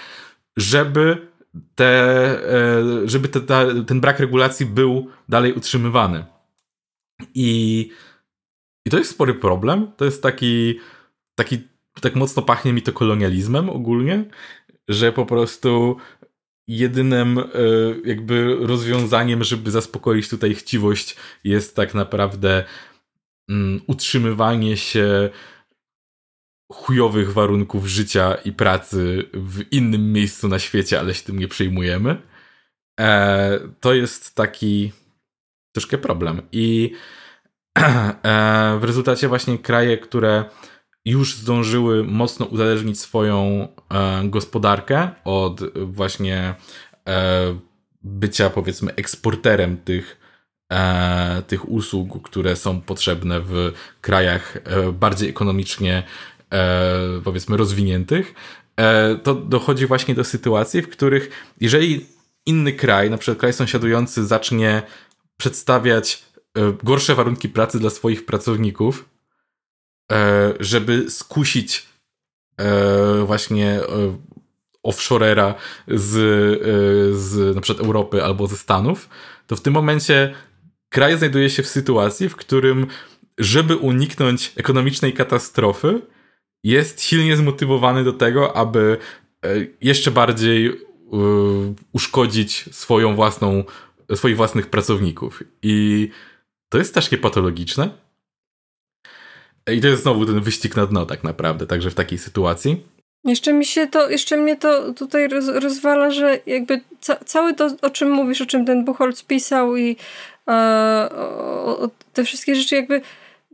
[0.58, 1.28] żeby
[1.76, 1.94] te,
[2.54, 3.42] e, żeby te,
[3.86, 6.26] ten brak regulacji był dalej utrzymywany.
[7.34, 7.90] I
[8.88, 9.92] i to jest spory problem.
[9.98, 10.80] To jest taki,
[11.36, 11.68] taki
[12.02, 14.26] tak mocno pachnie mi to kolonializmem ogólnie,
[14.88, 15.98] że po prostu
[16.68, 17.44] jedynym e,
[18.06, 22.64] jakby rozwiązaniem, żeby zaspokoić tutaj chciwość jest tak naprawdę
[23.50, 25.30] mm, utrzymywanie się
[26.72, 32.22] chujowych warunków życia i pracy w innym miejscu na świecie, ale się tym nie przejmujemy.
[33.00, 34.92] E, to jest taki
[35.76, 36.42] troszkę problem.
[36.52, 36.94] I
[38.80, 40.46] w rezultacie właśnie kraje, które
[41.06, 46.56] już zdążyły mocno uzależnić swoją e, gospodarkę od właśnie
[47.08, 47.58] e,
[48.02, 50.28] bycia powiedzmy eksporterem tych,
[51.48, 54.58] tych usług, które są potrzebne w krajach
[54.94, 56.04] bardziej ekonomicznie
[57.24, 58.34] powiedzmy rozwiniętych,
[59.24, 61.30] to dochodzi właśnie do sytuacji, w których
[61.62, 62.06] jeżeli
[62.46, 64.82] inny kraj, na przykład kraj sąsiadujący zacznie
[65.38, 66.27] przedstawiać E,
[66.84, 69.10] gorsze warunki pracy dla swoich pracowników,
[70.12, 71.86] e, żeby skusić
[72.58, 73.80] e, właśnie
[74.84, 75.56] offshorera
[75.88, 76.12] z,
[77.18, 79.10] z na przykład Europy albo ze Stanów,
[79.48, 80.34] to w tym momencie
[80.90, 82.88] kraj znajduje się w sytuacji, w którym
[83.38, 86.02] żeby uniknąć ekonomicznej katastrofy,
[86.64, 88.98] jest silnie zmotywowany do tego, aby
[89.82, 90.82] jeszcze bardziej
[91.94, 93.64] uszkodzić swoją własną,
[94.16, 95.44] swoich własnych pracowników.
[95.62, 96.10] I
[96.70, 97.90] to jest strasznie patologiczne.
[99.74, 102.84] I to jest znowu ten wyścig na dno tak naprawdę, także w takiej sytuacji.
[103.24, 107.70] Jeszcze mi się to, jeszcze mnie to tutaj roz, rozwala, że jakby ca, całe to,
[107.82, 109.96] o czym mówisz, o czym ten Buchholz pisał i
[110.48, 110.54] e,
[111.12, 113.02] o, o te wszystkie rzeczy jakby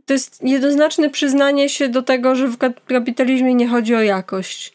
[0.06, 4.72] to jest jednoznaczne przyznanie się do tego, że w kapitalizmie nie chodzi o jakość.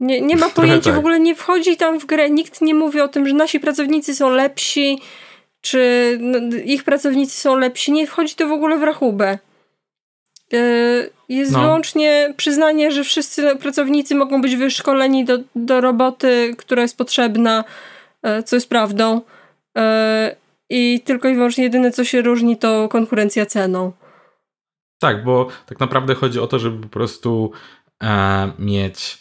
[0.00, 0.94] Nie, nie ma pojęcia, tak.
[0.94, 4.14] w ogóle nie wchodzi tam w grę, nikt nie mówi o tym, że nasi pracownicy
[4.14, 5.00] są lepsi,
[5.60, 9.38] czy no, ich pracownicy są lepsi, nie wchodzi to w ogóle w rachubę.
[10.52, 10.58] E,
[11.28, 11.60] jest no.
[11.60, 17.64] wyłącznie przyznanie, że wszyscy pracownicy mogą być wyszkoleni do, do roboty, która jest potrzebna,
[18.22, 19.20] e, co jest prawdą.
[19.78, 20.36] E,
[20.70, 23.92] I tylko i wyłącznie jedyne, co się różni, to konkurencja ceną.
[25.00, 27.52] Tak, bo tak naprawdę chodzi o to, żeby po prostu
[28.02, 29.18] e, mieć,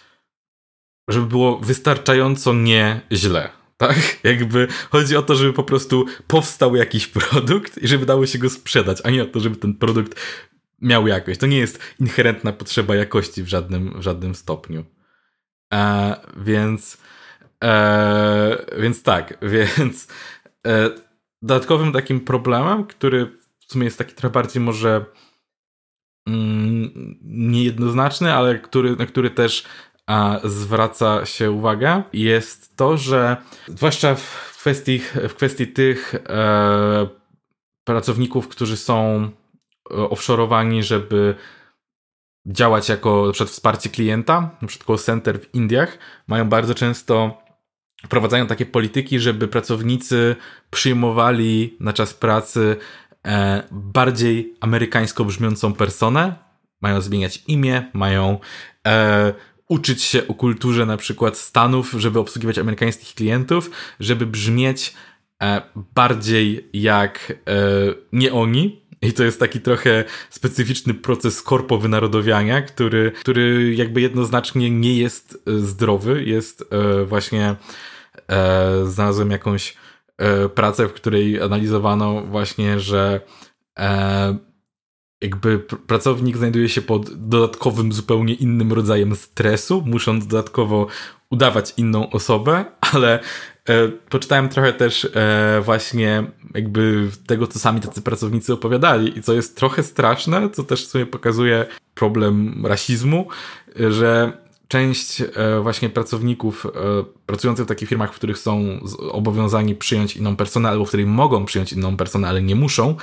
[1.10, 3.57] żeby było wystarczająco nie źle.
[3.78, 3.98] Tak?
[4.24, 8.50] Jakby chodzi o to, żeby po prostu powstał jakiś produkt i żeby dało się go
[8.50, 10.20] sprzedać, a nie o to, żeby ten produkt
[10.82, 11.40] miał jakość.
[11.40, 14.86] To nie jest inherentna potrzeba jakości w żadnym, w żadnym stopniu.
[15.74, 16.98] E, więc,
[17.64, 19.38] e, więc tak,
[19.78, 20.08] więc
[20.68, 20.90] e,
[21.42, 23.26] dodatkowym takim problemem, który
[23.60, 25.06] w sumie jest taki trochę bardziej może
[26.28, 29.64] mm, niejednoznaczny, ale który, na który też
[30.08, 37.08] a zwraca się uwagę, jest to, że zwłaszcza w kwestii, w kwestii tych e,
[37.84, 39.30] pracowników, którzy są
[39.92, 41.36] e, offshore'owani, żeby
[42.46, 47.42] działać jako na przykład wsparcie klienta, na przykład call center w Indiach, mają bardzo często
[48.06, 50.36] wprowadzają takie polityki, żeby pracownicy
[50.72, 52.76] przyjmowali na czas pracy
[53.26, 56.36] e, bardziej amerykańsko brzmiącą personę.
[56.82, 58.40] Mają zmieniać imię, mają
[58.88, 59.34] e,
[59.70, 64.94] uczyć się o kulturze na przykład Stanów, żeby obsługiwać amerykańskich klientów, żeby brzmieć
[65.44, 65.62] e,
[65.96, 67.56] bardziej jak e,
[68.12, 74.70] nie oni, i to jest taki trochę specyficzny proces korpo wynarodowiania, który, który jakby jednoznacznie
[74.70, 76.24] nie jest e, zdrowy.
[76.24, 77.56] Jest e, właśnie,
[78.28, 79.78] e, znalazłem jakąś
[80.18, 83.22] e, pracę, w której analizowano właśnie, że
[85.22, 90.88] jakby pracownik znajduje się pod dodatkowym, zupełnie innym rodzajem stresu, musząc dodatkowo
[91.30, 93.20] udawać inną osobę, ale
[93.70, 99.18] e, poczytałem trochę też e, właśnie jakby tego, co sami tacy pracownicy opowiadali.
[99.18, 103.28] I co jest trochę straszne, co też sobie pokazuje problem rasizmu,
[103.76, 106.70] że część e, właśnie pracowników e,
[107.26, 108.80] pracujących w takich firmach, w których są
[109.12, 112.96] obowiązani przyjąć inną personę, albo w której mogą przyjąć inną personę, ale nie muszą,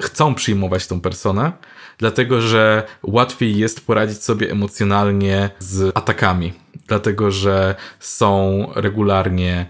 [0.00, 1.52] chcą przyjmować tą personę,
[1.98, 6.52] dlatego że łatwiej jest poradzić sobie emocjonalnie z atakami,
[6.86, 9.66] dlatego że są regularnie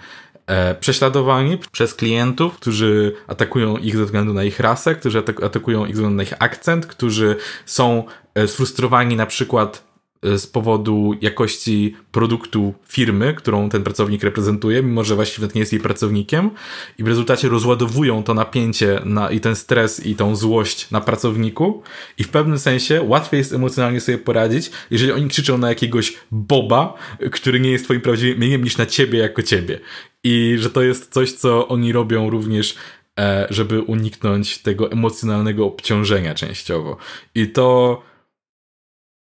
[0.46, 5.96] e, prześladowani przez klientów, którzy atakują ich ze względu na ich rasę, którzy atakują ich
[5.96, 8.04] ze względu na ich akcent, którzy są
[8.46, 9.93] sfrustrowani na przykład
[10.24, 15.82] z powodu jakości produktu firmy, którą ten pracownik reprezentuje, mimo że właściwie nie jest jej
[15.82, 16.50] pracownikiem
[16.98, 21.82] i w rezultacie rozładowują to napięcie na, i ten stres i tą złość na pracowniku
[22.18, 26.94] i w pewnym sensie łatwiej jest emocjonalnie sobie poradzić, jeżeli oni krzyczą na jakiegoś boba,
[27.32, 29.80] który nie jest twoim prawdziwym imieniem, niż na ciebie jako ciebie.
[30.24, 32.74] I że to jest coś, co oni robią również
[33.18, 36.96] e, żeby uniknąć tego emocjonalnego obciążenia częściowo.
[37.34, 38.02] I to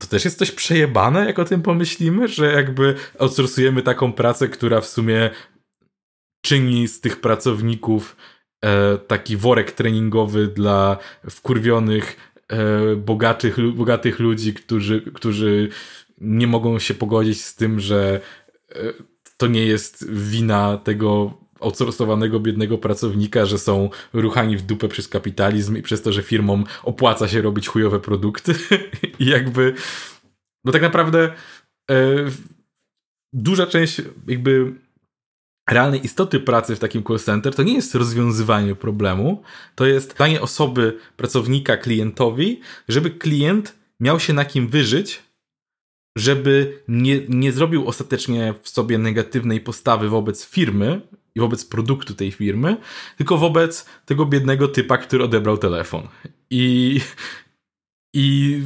[0.04, 4.80] to też jest coś przejebane, jak o tym pomyślimy, że jakby outsourcujemy taką pracę, która
[4.80, 5.30] w sumie
[6.44, 8.16] czyni z tych pracowników
[8.64, 10.98] e, taki worek treningowy dla
[11.30, 12.16] wkurwionych,
[12.48, 15.68] e, bogatych, bogatych ludzi, którzy, którzy
[16.20, 18.20] nie mogą się pogodzić z tym, że
[18.70, 18.76] e,
[19.36, 25.76] to nie jest wina tego outsourcowanego biednego pracownika, że są ruchani w dupę przez kapitalizm
[25.76, 28.54] i przez to, że firmom opłaca się robić chujowe produkty.
[29.20, 29.74] I jakby
[30.64, 31.32] no tak naprawdę
[31.90, 31.96] e,
[33.32, 34.74] duża część jakby
[35.70, 39.42] realnej istoty pracy w takim call center to nie jest rozwiązywanie problemu,
[39.74, 45.22] to jest danie osoby, pracownika klientowi, żeby klient miał się na kim wyżyć,
[46.18, 51.00] żeby nie, nie zrobił ostatecznie w sobie negatywnej postawy wobec firmy,
[51.34, 52.76] i wobec produktu tej firmy,
[53.16, 56.08] tylko wobec tego biednego typa, który odebrał telefon.
[56.50, 57.00] I,
[58.14, 58.58] i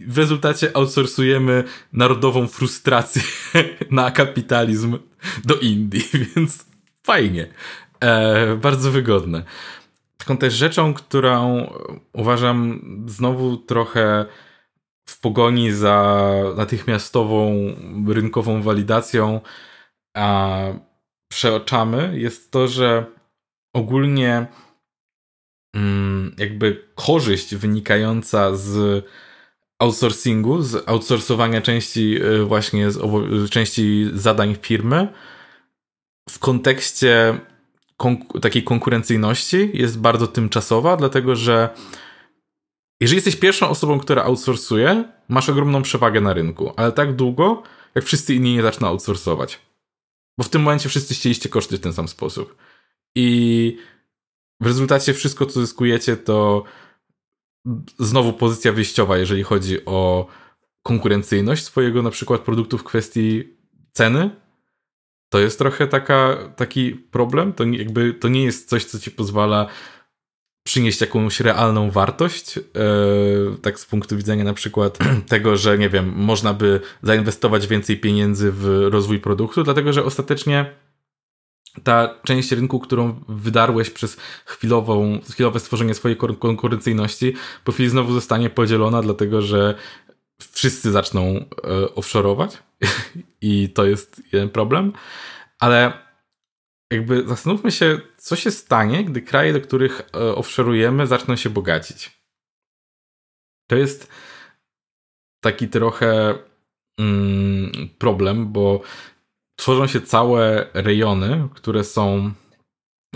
[0.00, 3.22] w rezultacie outsourcujemy narodową frustrację
[3.90, 4.98] na kapitalizm
[5.44, 6.04] do Indii,
[6.36, 6.66] więc
[7.02, 7.46] fajnie.
[8.00, 9.42] E, bardzo wygodne.
[10.16, 11.70] Taką też rzeczą, którą
[12.12, 14.26] uważam znowu trochę
[15.04, 16.22] w pogoni za
[16.56, 17.54] natychmiastową
[18.08, 19.40] rynkową walidacją,
[20.14, 20.58] a
[21.32, 23.04] przeoczamy, jest to, że
[23.74, 24.46] ogólnie
[25.74, 29.04] mm, jakby korzyść wynikająca z
[29.78, 35.08] outsourcingu, z outsourcowania części y, właśnie z części zadań firmy
[36.30, 37.40] w kontekście
[37.96, 41.68] konku takiej konkurencyjności jest bardzo tymczasowa, dlatego że
[43.00, 47.62] jeżeli jesteś pierwszą osobą, która outsourcuje, masz ogromną przewagę na rynku, ale tak długo,
[47.94, 49.69] jak wszyscy inni nie zaczną outsourcować.
[50.40, 52.56] Bo w tym momencie wszyscy chcieliście koszty w ten sam sposób.
[53.14, 53.76] I
[54.60, 56.64] w rezultacie wszystko, co zyskujecie, to
[57.98, 60.26] znowu pozycja wyjściowa, jeżeli chodzi o
[60.82, 63.56] konkurencyjność swojego na przykład produktu w kwestii
[63.92, 64.30] ceny.
[65.28, 67.52] To jest trochę taka, taki problem.
[67.52, 69.66] To jakby to nie jest coś, co ci pozwala
[70.62, 72.62] przynieść jakąś realną wartość, e,
[73.62, 78.52] tak z punktu widzenia na przykład tego, że nie wiem, można by zainwestować więcej pieniędzy
[78.52, 80.74] w rozwój produktu, dlatego że ostatecznie
[81.84, 88.50] ta część rynku, którą wydarłeś przez chwilową, chwilowe stworzenie swojej konkurencyjności, po chwili znowu zostanie
[88.50, 89.74] podzielona, dlatego że
[90.52, 91.44] wszyscy zaczną e,
[91.94, 92.56] offshore'ować.
[93.40, 94.92] I to jest jeden problem,
[95.58, 96.09] ale
[96.90, 102.20] jakby zastanówmy się, co się stanie, gdy kraje, do których e, offshore'ujemy, zaczną się bogacić.
[103.66, 104.10] To jest
[105.40, 106.38] taki trochę
[106.98, 108.80] mm, problem, bo
[109.56, 112.32] tworzą się całe rejony, które są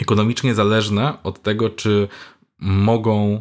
[0.00, 2.08] ekonomicznie zależne od tego, czy
[2.58, 3.40] mogą,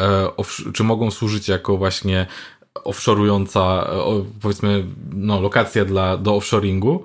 [0.00, 0.30] e,
[0.74, 2.26] czy mogą służyć jako właśnie
[2.74, 7.04] offshore'ująca, e, powiedzmy, no, lokacja dla, do offshoringu,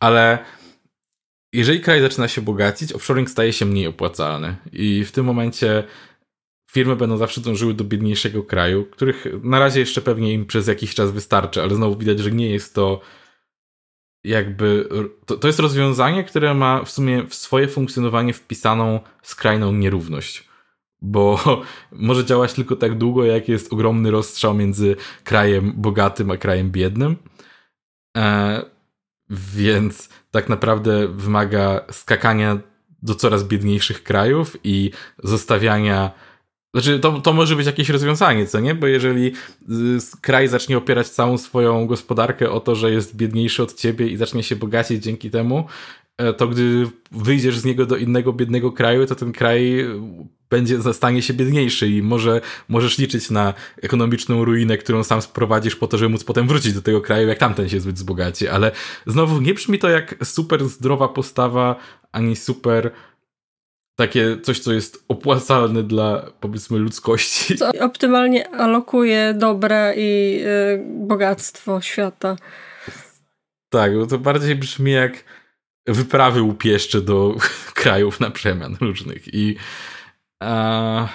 [0.00, 0.44] ale
[1.54, 4.56] jeżeli kraj zaczyna się bogacić, offshoring staje się mniej opłacalny.
[4.72, 5.84] I w tym momencie
[6.70, 10.94] firmy będą zawsze dążyły do biedniejszego kraju, których na razie jeszcze pewnie im przez jakiś
[10.94, 13.00] czas wystarczy, ale znowu widać, że nie jest to
[14.24, 14.88] jakby.
[15.26, 20.48] To, to jest rozwiązanie, które ma w sumie w swoje funkcjonowanie wpisaną skrajną nierówność.
[21.02, 21.40] Bo
[21.92, 27.16] może działać tylko tak długo, jak jest ogromny rozstrzał między krajem bogatym a krajem biednym.
[28.16, 28.73] E,
[29.30, 32.58] więc tak naprawdę wymaga skakania
[33.02, 34.90] do coraz biedniejszych krajów i
[35.22, 36.10] zostawiania.
[36.74, 38.74] Znaczy, to, to może być jakieś rozwiązanie, co nie?
[38.74, 39.32] Bo jeżeli y,
[40.20, 44.42] kraj zacznie opierać całą swoją gospodarkę o to, że jest biedniejszy od ciebie i zacznie
[44.42, 45.66] się bogacić dzięki temu,
[46.18, 49.86] e, to gdy wyjdziesz z niego do innego biednego kraju, to ten kraj
[50.54, 55.86] będzie, stanie się biedniejszy i może możesz liczyć na ekonomiczną ruinę, którą sam sprowadzisz po
[55.86, 58.48] to, żeby móc potem wrócić do tego kraju, jak tamten się zbyt wzbogaci.
[58.48, 58.72] Ale
[59.06, 61.76] znowu nie brzmi to jak super zdrowa postawa,
[62.12, 62.90] ani super
[63.96, 67.56] takie coś, co jest opłacalne dla powiedzmy ludzkości.
[67.56, 72.36] Co optymalnie alokuje dobre i y, bogactwo świata.
[73.70, 75.24] Tak, bo to bardziej brzmi jak
[75.86, 77.34] wyprawy łupieszcze do
[77.80, 79.56] krajów na przemian różnych i
[80.44, 81.08] Eee,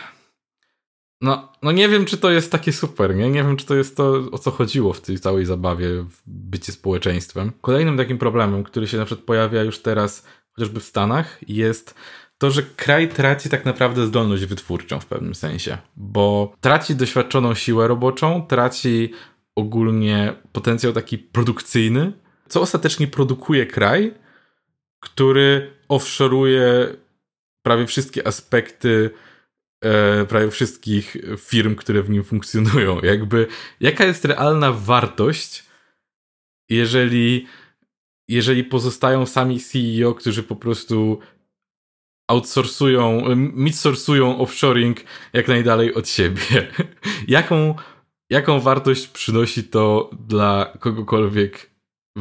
[1.21, 3.29] no, no nie wiem, czy to jest takie super, nie?
[3.29, 6.71] Nie wiem, czy to jest to, o co chodziło w tej całej zabawie, w bycie
[6.71, 7.51] społeczeństwem.
[7.61, 11.95] Kolejnym takim problemem, który się na przykład pojawia już teraz, chociażby w Stanach, jest
[12.37, 17.87] to, że kraj traci tak naprawdę zdolność wytwórczą w pewnym sensie, bo traci doświadczoną siłę
[17.87, 19.13] roboczą, traci
[19.55, 22.13] ogólnie potencjał taki produkcyjny,
[22.49, 24.13] co ostatecznie produkuje kraj,
[24.99, 26.95] który offshore'uje
[27.61, 29.09] prawie wszystkie aspekty
[29.83, 32.99] e, prawie wszystkich firm, które w nim funkcjonują.
[33.01, 33.47] Jakby,
[33.79, 35.63] jaka jest realna wartość,
[36.69, 37.47] jeżeli,
[38.27, 41.19] jeżeli pozostają sami CEO, którzy po prostu
[42.29, 44.99] outsourcują, midsourcują offshoring
[45.33, 46.41] jak najdalej od siebie.
[47.27, 47.75] jaką,
[48.29, 51.69] jaką wartość przynosi to dla kogokolwiek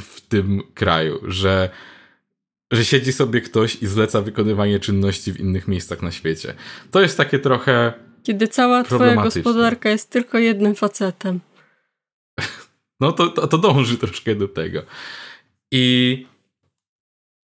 [0.01, 1.71] w tym kraju, że
[2.73, 6.55] że siedzi sobie ktoś i zleca wykonywanie czynności w innych miejscach na świecie.
[6.91, 7.93] To jest takie trochę.
[8.23, 11.41] Kiedy cała twoja gospodarka jest tylko jednym facetem.
[13.01, 14.83] No to, to, to dąży troszkę do tego.
[15.71, 16.27] I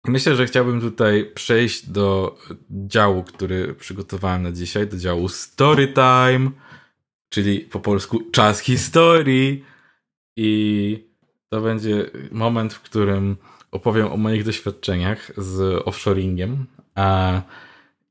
[0.07, 2.37] myślę, że chciałbym tutaj przejść do
[2.69, 6.51] działu, który przygotowałem na dzisiaj, do działu Story Time,
[7.29, 9.65] czyli po polsku czas historii.
[10.37, 11.07] I
[11.49, 13.37] to będzie moment, w którym
[13.71, 16.65] opowiem o moich doświadczeniach z offshoringiem.
[16.95, 17.41] A,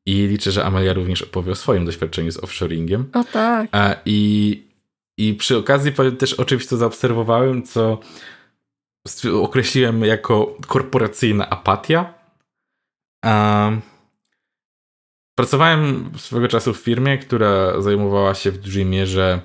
[0.07, 3.11] I liczę, że Amelia również opowie o swoim doświadczeniu z offshoringiem.
[3.13, 3.69] O tak.
[3.73, 4.63] A, i,
[5.19, 7.99] I przy okazji powiem też o czymś, co zaobserwowałem, co
[9.43, 12.15] określiłem jako korporacyjna apatia.
[13.25, 13.71] A,
[15.39, 19.41] pracowałem swego czasu w firmie, która zajmowała się w dużej mierze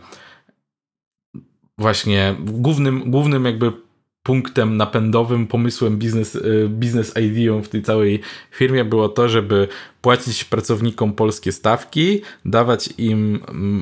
[1.78, 3.85] właśnie głównym, głównym jakby
[4.26, 9.68] punktem napędowym, pomysłem, biznes, y, biznes ideą w tej całej firmie było to, żeby
[10.02, 13.40] płacić pracownikom polskie stawki, dawać im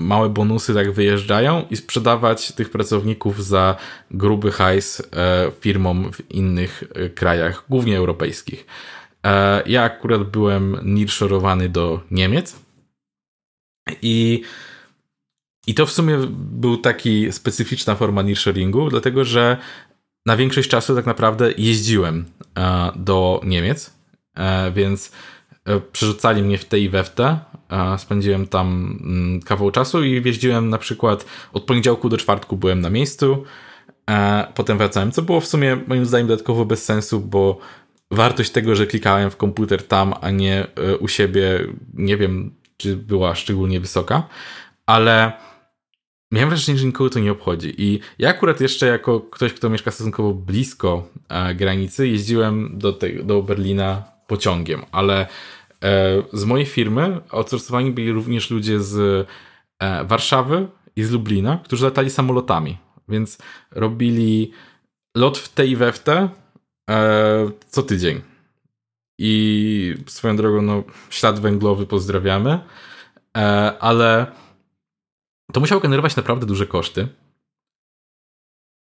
[0.08, 3.76] małe bonusy, jak wyjeżdżają i sprzedawać tych pracowników za
[4.12, 8.66] gruby hajs e, firmom w innych e, krajach, głównie europejskich.
[9.26, 12.56] E, ja akurat byłem nearshorowany do Niemiec
[14.02, 14.42] i
[15.68, 19.58] i to w sumie był taki specyficzna forma nearshoringu, dlatego że
[20.26, 22.26] na większość czasu tak naprawdę jeździłem
[22.58, 23.94] e, do Niemiec,
[24.36, 25.12] e, więc
[25.66, 27.40] e, przerzucali mnie w te i we w te.
[27.98, 32.90] Spędziłem tam mm, kawał czasu i jeździłem na przykład od poniedziałku do czwartku byłem na
[32.90, 33.44] miejscu,
[34.56, 37.60] potem wracałem, co było w sumie moim zdaniem dodatkowo bez sensu, bo
[38.12, 40.68] wartość tego, że klikałem w komputer tam, a nie
[41.00, 41.60] u siebie,
[41.94, 44.28] nie wiem, czy była szczególnie wysoka,
[44.86, 45.34] ale
[46.34, 47.74] miałem wrażenie, że nikogo to nie obchodzi.
[47.78, 53.10] I ja akurat jeszcze jako ktoś, kto mieszka stosunkowo blisko e, granicy, jeździłem do, te,
[53.10, 55.28] do Berlina pociągiem, ale e,
[56.34, 59.28] z mojej firmy outsourcowani byli również ludzie z
[59.80, 62.78] e, Warszawy i z Lublina, którzy latali samolotami,
[63.10, 63.38] więc
[63.72, 64.51] robili
[65.16, 66.30] lot w te i we w te
[67.68, 68.22] co tydzień.
[69.20, 72.60] I swoją drogą, no, ślad węglowy pozdrawiamy,
[73.80, 74.28] ale
[75.54, 77.08] to musiało generować naprawdę duże koszty.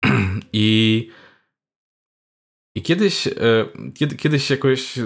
[0.53, 1.09] I,
[2.75, 3.31] i kiedyś, e,
[3.93, 4.99] kiedy, kiedyś jakoś,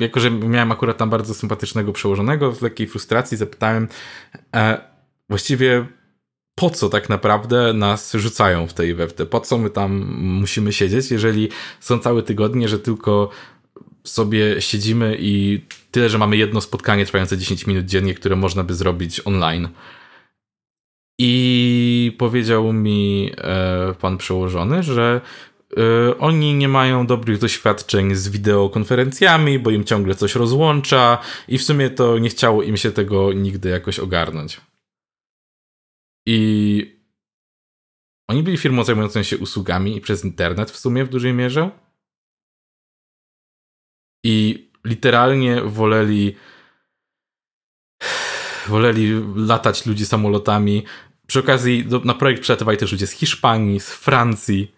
[0.00, 3.88] jako że miałem akurat tam bardzo sympatycznego przełożonego, z lekkiej frustracji zapytałem
[4.54, 4.80] e,
[5.28, 5.86] właściwie
[6.54, 10.14] po co tak naprawdę nas rzucają w tej we w te, po co my tam
[10.18, 11.48] musimy siedzieć, jeżeli
[11.80, 13.30] są całe tygodnie, że tylko
[14.04, 18.74] sobie siedzimy i tyle, że mamy jedno spotkanie trwające 10 minut dziennie, które można by
[18.74, 19.68] zrobić online.
[21.18, 25.20] I powiedział mi e, pan przełożony, że
[25.76, 31.62] e, oni nie mają dobrych doświadczeń z wideokonferencjami, bo im ciągle coś rozłącza i w
[31.62, 34.60] sumie to nie chciało im się tego nigdy jakoś ogarnąć.
[36.26, 36.98] I
[38.28, 41.70] oni byli firmą zajmującą się usługami przez internet w sumie w dużej mierze.
[44.24, 46.36] I literalnie woleli
[48.68, 50.84] woleli latać ludzi samolotami.
[51.30, 54.74] Przy okazji do, na projekt przylatywali też ludzie z Hiszpanii, z Francji,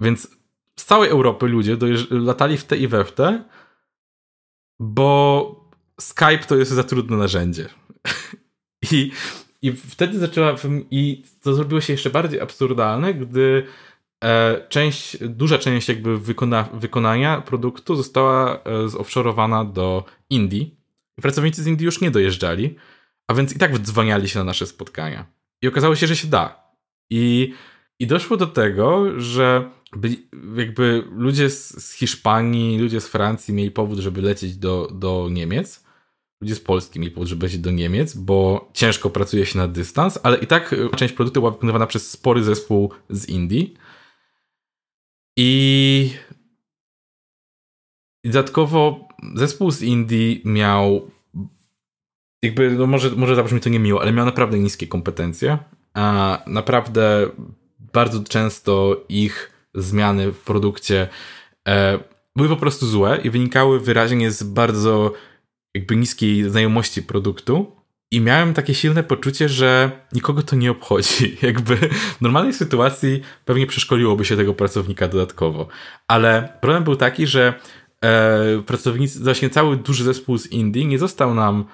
[0.00, 0.36] więc
[0.76, 1.76] z całej Europy ludzie
[2.10, 3.44] latali w te i we w te,
[4.80, 5.70] bo
[6.00, 7.68] Skype to jest za trudne narzędzie.
[8.92, 9.12] I,
[9.62, 10.54] I wtedy zaczęła,
[10.90, 13.66] i to zrobiło się jeszcze bardziej absurdalne, gdy
[14.24, 20.74] e, część, duża część jakby wykona, wykonania produktu została e, zoffshorowana do Indii.
[21.22, 22.76] Pracownicy z Indii już nie dojeżdżali,
[23.28, 25.35] a więc i tak wdzwaniali się na nasze spotkania.
[25.62, 26.72] I okazało się, że się da.
[27.10, 27.54] I,
[27.98, 29.70] i doszło do tego, że
[30.56, 35.86] jakby ludzie z, z, Hiszpanii, ludzie z Francji mieli powód, żeby lecieć do, do Niemiec.
[36.40, 40.18] Ludzie z Polski mieli powód, żeby lecieć do Niemiec, bo ciężko pracuje się na dystans,
[40.22, 43.74] ale i tak część produktu była wykonywana przez spory zespół z Indii.
[45.38, 46.10] I
[48.24, 51.10] dodatkowo zespół z Indii miał
[52.42, 55.58] jakby, no może, może zabrzmi to niemiło, ale miał naprawdę niskie kompetencje,
[55.94, 57.30] a naprawdę
[57.92, 61.08] bardzo często ich zmiany w produkcie
[61.68, 61.98] e,
[62.36, 65.12] były po prostu złe i wynikały wyraźnie z bardzo
[65.74, 67.76] jakby niskiej znajomości produktu.
[68.10, 71.36] I miałem takie silne poczucie, że nikogo to nie obchodzi.
[71.42, 71.76] Jakby
[72.16, 75.68] w normalnej sytuacji pewnie przeszkoliłoby się tego pracownika dodatkowo.
[76.08, 77.54] Ale problem był taki, że
[78.04, 81.64] e, pracownicy, właśnie cały duży zespół z Indii nie został nam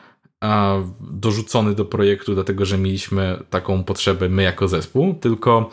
[1.00, 5.70] dorzucony do projektu, dlatego że mieliśmy taką potrzebę my jako zespół, tylko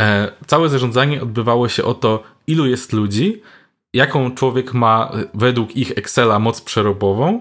[0.00, 3.42] e, całe zarządzanie odbywało się o to, ilu jest ludzi,
[3.94, 7.40] jaką człowiek ma według ich Excela moc przerobową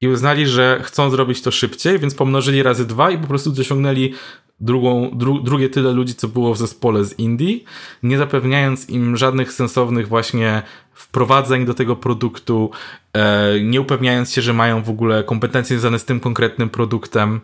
[0.00, 4.14] i uznali, że chcą zrobić to szybciej, więc pomnożyli razy dwa i po prostu dosiągnęli
[4.62, 7.64] drugą, dru, drugie tyle ludzi, co było w zespole z Indii,
[8.02, 12.70] nie zapewniając im żadnych sensownych właśnie wprowadzeń do tego produktu,
[13.12, 17.40] e, nie upewniając się, że mają w ogóle kompetencje związane z tym konkretnym produktem,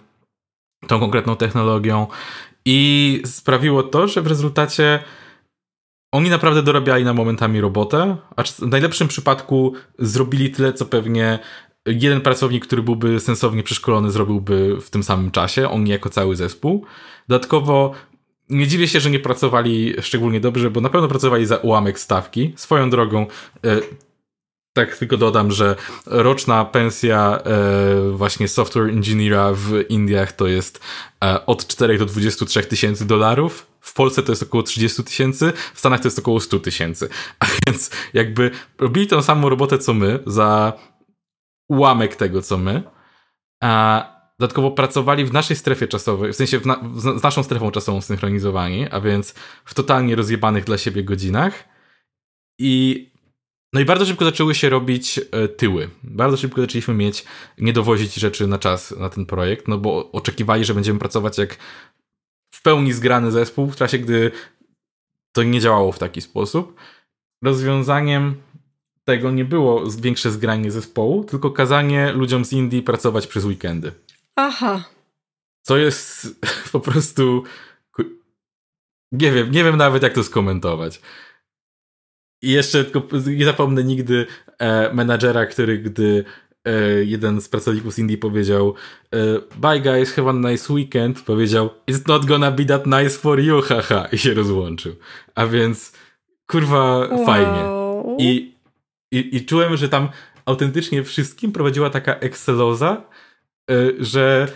[0.86, 2.06] tą konkretną technologią.
[2.64, 5.00] I sprawiło to, że w rezultacie
[6.12, 11.38] oni naprawdę dorabiali na momentami robotę, a w najlepszym przypadku zrobili tyle, co pewnie
[11.89, 16.84] jeden pracownik, który byłby sensownie przeszkolony, zrobiłby w tym samym czasie, on jako cały zespół.
[17.28, 17.93] Dodatkowo
[18.51, 22.53] nie dziwię się, że nie pracowali szczególnie dobrze, bo na pewno pracowali za ułamek stawki.
[22.57, 23.26] Swoją drogą,
[23.64, 23.80] e,
[24.72, 25.76] tak tylko dodam, że
[26.07, 30.80] roczna pensja e, właśnie software engineera w Indiach to jest
[31.24, 33.66] e, od 4 do 23 tysięcy dolarów.
[33.80, 37.09] W Polsce to jest około 30 tysięcy, w Stanach to jest około 100 tysięcy.
[37.41, 40.72] A więc jakby robili tą samą robotę co my za
[41.68, 42.82] ułamek tego, co my.
[43.62, 44.04] A
[44.38, 48.88] dodatkowo pracowali w naszej strefie czasowej, w sensie na, w, z naszą strefą czasową synchronizowani,
[48.90, 51.64] a więc w totalnie rozjebanych dla siebie godzinach.
[52.58, 53.04] I
[53.72, 55.90] no i bardzo szybko zaczęły się robić e, tyły.
[56.02, 57.24] Bardzo szybko zaczęliśmy mieć,
[57.58, 61.56] nie dowozić rzeczy na czas na ten projekt, no bo oczekiwali, że będziemy pracować jak
[62.54, 64.30] w pełni zgrany zespół, w czasie gdy
[65.32, 66.80] to nie działało w taki sposób.
[67.44, 68.42] Rozwiązaniem
[69.09, 73.92] tego nie było większe zgranie zespołu, tylko kazanie ludziom z Indii pracować przez weekendy.
[74.36, 74.84] Aha.
[75.62, 76.40] Co jest
[76.72, 77.44] po prostu.
[79.12, 81.00] Nie wiem, nie wiem nawet jak to skomentować.
[82.42, 84.26] I jeszcze tylko nie zapomnę nigdy
[84.59, 86.24] e, menadżera, który gdy
[86.64, 88.74] e, jeden z pracowników z Indii powiedział
[89.14, 89.18] e,
[89.56, 93.62] Bye guys, have a nice weekend, powiedział It's not gonna be that nice for you,
[93.68, 94.94] haha i się rozłączył.
[95.34, 95.92] A więc
[96.46, 97.26] kurwa wow.
[97.26, 97.78] fajnie.
[98.18, 98.57] I
[99.12, 100.09] i, I czułem, że tam
[100.46, 103.04] autentycznie wszystkim prowadziła taka Exceloza,
[103.70, 104.48] y, że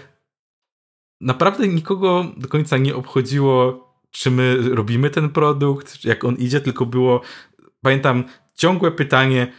[1.21, 6.87] naprawdę nikogo do końca nie obchodziło, czy my robimy ten produkt, jak on idzie, tylko
[6.87, 7.21] było,
[7.83, 8.25] pamiętam,
[8.55, 9.53] ciągłe pytanie,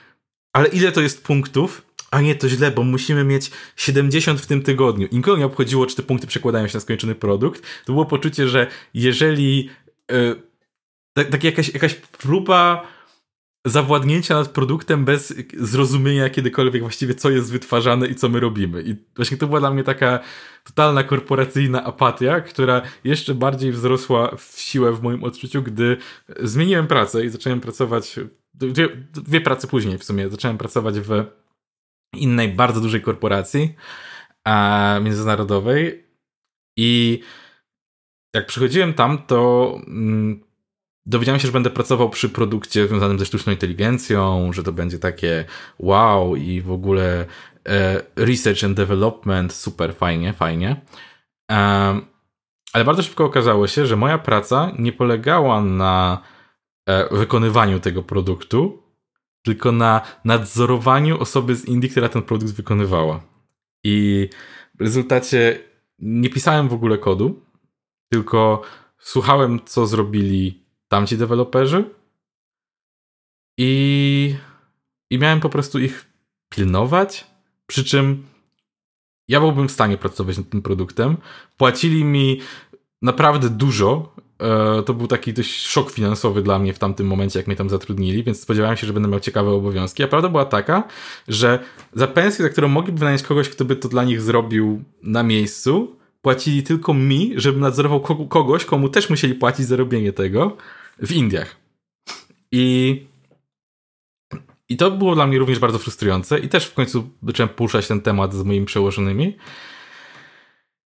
[0.54, 1.82] ale ile to jest punktów?
[2.12, 5.08] A nie, to źle, bo musimy mieć 70 w tym tygodniu.
[5.12, 7.64] Nikogo nie obchodziło, czy te punkty przekładają się na skończony produkt.
[7.86, 9.70] To było poczucie, że jeżeli
[10.12, 10.42] yy,
[11.14, 12.88] tak, tak jakaś, jakaś próba
[13.66, 18.84] zawładnięcia nad produktem bez zrozumienia kiedykolwiek właściwie, co jest wytwarzane i co my robimy.
[18.86, 20.20] I właśnie to była dla mnie taka
[20.64, 25.98] totalna korporacyjna apatia, która jeszcze bardziej wzrosła w siłę w moim odczuciu, gdy
[26.40, 28.20] zmieniłem pracę i zacząłem pracować
[28.54, 30.30] dwie, dwie prace później w sumie.
[30.30, 31.26] Zacząłem pracować w
[32.14, 33.76] innej bardzo dużej korporacji
[34.44, 36.04] a, międzynarodowej
[36.78, 37.20] i
[38.36, 40.43] jak przychodziłem tam, to mm,
[41.06, 45.46] dowiedziałem się, że będę pracował przy produkcie związanym ze sztuczną inteligencją, że to będzie takie
[45.80, 47.26] wow i w ogóle
[47.68, 50.82] e, research and development, super fajnie, fajnie.
[51.52, 51.56] E,
[52.74, 56.22] ale bardzo szybko okazało się, że moja praca nie polegała na
[56.90, 58.84] e, wykonywaniu tego produktu,
[59.44, 63.24] tylko na nadzorowaniu osoby z Indii, która ten produkt wykonywała.
[63.84, 64.30] I
[64.76, 65.60] w rezultacie
[66.00, 67.42] nie pisałem w ogóle kodu,
[68.12, 68.62] tylko
[69.00, 71.90] słuchałem, co zrobili tamci deweloperzy
[73.58, 74.36] i,
[75.10, 76.06] i miałem po prostu ich
[76.50, 77.28] pilnować,
[77.68, 78.26] przy czym
[79.28, 81.18] ja byłbym w stanie pracować nad tym produktem.
[81.58, 82.40] Płacili mi
[83.02, 84.16] naprawdę dużo.
[84.40, 87.70] E, to był taki dość szok finansowy dla mnie w tamtym momencie, jak mnie tam
[87.70, 90.04] zatrudnili, więc spodziewałem się, że będę miał ciekawe obowiązki.
[90.04, 90.84] A prawda była taka,
[91.28, 91.60] że
[91.94, 95.96] za pensję, za którą mogliby wynająć kogoś, kto by to dla nich zrobił na miejscu,
[96.24, 100.58] płacili tylko mi, żebym nadzorował kogoś, komu też musieli płacić za robienie tego
[101.00, 101.56] w Indiach.
[102.52, 103.06] I,
[104.70, 108.02] I to było dla mnie również bardzo frustrujące i też w końcu zacząłem puszczać ten
[108.02, 109.38] temat z moimi przełożonymi.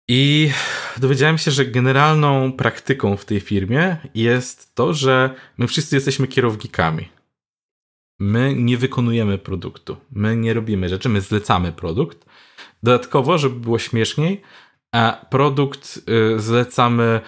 [0.07, 0.51] I
[0.97, 7.09] dowiedziałem się, że generalną praktyką w tej firmie jest to, że my wszyscy jesteśmy kierownikami.
[8.19, 12.25] My nie wykonujemy produktu, my nie robimy rzeczy, my zlecamy produkt.
[12.83, 14.41] Dodatkowo, żeby było śmieszniej,
[14.93, 17.21] a produkt y, zlecamy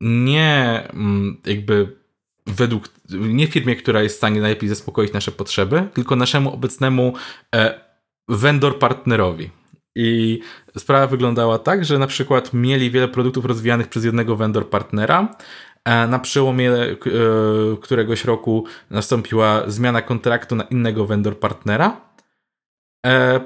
[0.00, 1.98] nie mm, jakby
[2.46, 7.12] według, nie firmie, która jest w stanie najlepiej zaspokoić nasze potrzeby, tylko naszemu obecnemu
[7.54, 7.80] e,
[8.28, 9.50] vendor partnerowi.
[9.96, 10.40] I
[10.78, 15.36] sprawa wyglądała tak, że na przykład mieli wiele produktów rozwijanych przez jednego vendor partnera.
[15.84, 16.96] E, na przełomie e,
[17.82, 22.08] któregoś roku nastąpiła zmiana kontraktu na innego vendor partnera.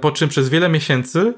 [0.01, 1.35] Po czym przez wiele miesięcy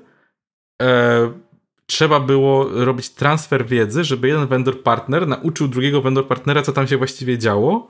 [1.86, 6.86] trzeba było robić transfer wiedzy, żeby jeden vendor partner nauczył drugiego vendor partnera, co tam
[6.86, 7.88] się właściwie działo,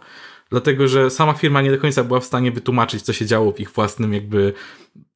[0.51, 3.61] dlatego że sama firma nie do końca była w stanie wytłumaczyć, co się działo w
[3.61, 4.53] ich własnym jakby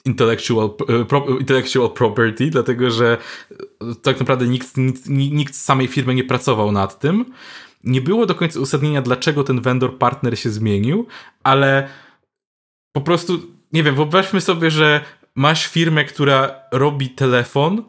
[0.04, 3.16] intellectual, e, intellectual property, dlatego że
[4.02, 7.24] tak naprawdę nikt, nikt, nikt z samej firmy nie pracował nad tym.
[7.84, 11.06] Nie było do końca uzasadnienia, dlaczego ten vendor partner się zmienił,
[11.42, 11.88] ale
[12.92, 13.40] po prostu,
[13.72, 15.04] nie wiem, wyobraźmy sobie, że
[15.34, 17.84] masz firmę, która robi telefon,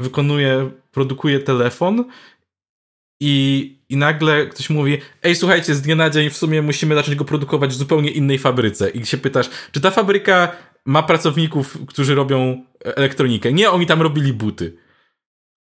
[0.00, 2.04] wykonuje, produkuje telefon
[3.20, 7.16] i, i nagle ktoś mówi, ej słuchajcie, z dnia na dzień w sumie musimy zacząć
[7.16, 8.90] go produkować w zupełnie innej fabryce.
[8.90, 13.52] I się pytasz, czy ta fabryka ma pracowników, którzy robią elektronikę?
[13.52, 14.78] Nie, oni tam robili buty.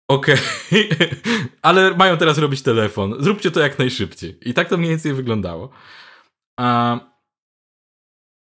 [0.08, 0.34] Okej,
[0.72, 1.08] okay.
[1.62, 3.14] ale mają teraz robić telefon.
[3.18, 4.38] Zróbcie to jak najszybciej.
[4.42, 5.70] I tak to mniej więcej wyglądało.
[6.60, 6.98] Uh,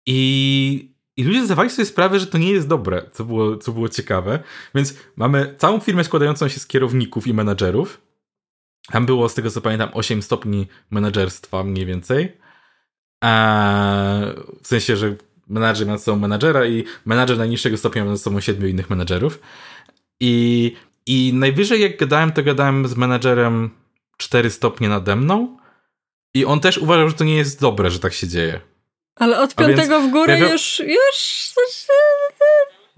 [0.07, 3.89] I i ludzie zdawali sobie sprawę, że to nie jest dobre, co było, co było
[3.89, 4.39] ciekawe.
[4.75, 8.01] Więc mamy całą firmę składającą się z kierowników i menadżerów.
[8.91, 12.37] Tam było, z tego co pamiętam, 8 stopni menadżerstwa mniej więcej.
[13.23, 15.17] Eee, w sensie, że
[15.49, 19.41] menadżer ma ze sobą menadżera i menadżer najniższego stopnia ma ze sobą 7 innych menadżerów.
[20.21, 20.75] I,
[21.07, 23.71] I najwyżej jak gadałem, to gadałem z menadżerem
[24.17, 25.59] 4 stopnie nade mną.
[26.35, 28.61] I on też uważał, że to nie jest dobre, że tak się dzieje.
[29.17, 30.53] Ale od piątego w górę pojawia...
[30.53, 31.53] już, już...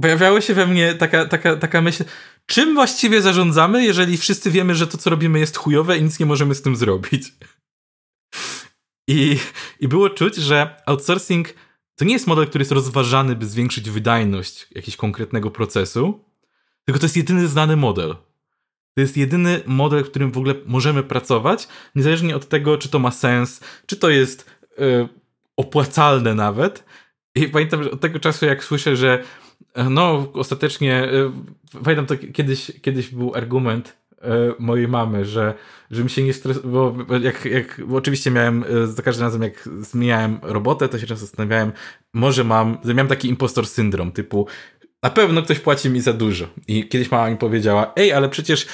[0.02, 2.04] Pojawiała się we mnie taka, taka, taka myśl,
[2.46, 6.26] czym właściwie zarządzamy, jeżeli wszyscy wiemy, że to, co robimy jest chujowe i nic nie
[6.26, 7.32] możemy z tym zrobić.
[9.08, 9.38] I,
[9.80, 11.54] I było czuć, że outsourcing
[11.96, 16.24] to nie jest model, który jest rozważany, by zwiększyć wydajność jakiegoś konkretnego procesu,
[16.84, 18.16] tylko to jest jedyny znany model.
[18.94, 22.98] To jest jedyny model, w którym w ogóle możemy pracować, niezależnie od tego, czy to
[22.98, 25.08] ma sens, czy to jest y,
[25.56, 26.84] opłacalne nawet.
[27.34, 29.22] I pamiętam, że od tego czasu, jak słyszę, że
[29.74, 31.32] e, no, ostatecznie, e,
[31.84, 34.28] pamiętam to kiedyś, kiedyś był argument e,
[34.58, 35.54] mojej mamy, że
[35.90, 40.38] żebym się nie stresował, bo jak, jak bo oczywiście miałem, za każdym razem jak zmieniałem
[40.42, 41.72] robotę, to się często zastanawiałem,
[42.14, 44.46] może mam, miałem taki impostor syndrom, typu
[45.02, 46.46] na pewno ktoś płaci mi za dużo.
[46.68, 48.66] I kiedyś mama mi powiedziała, ej, ale przecież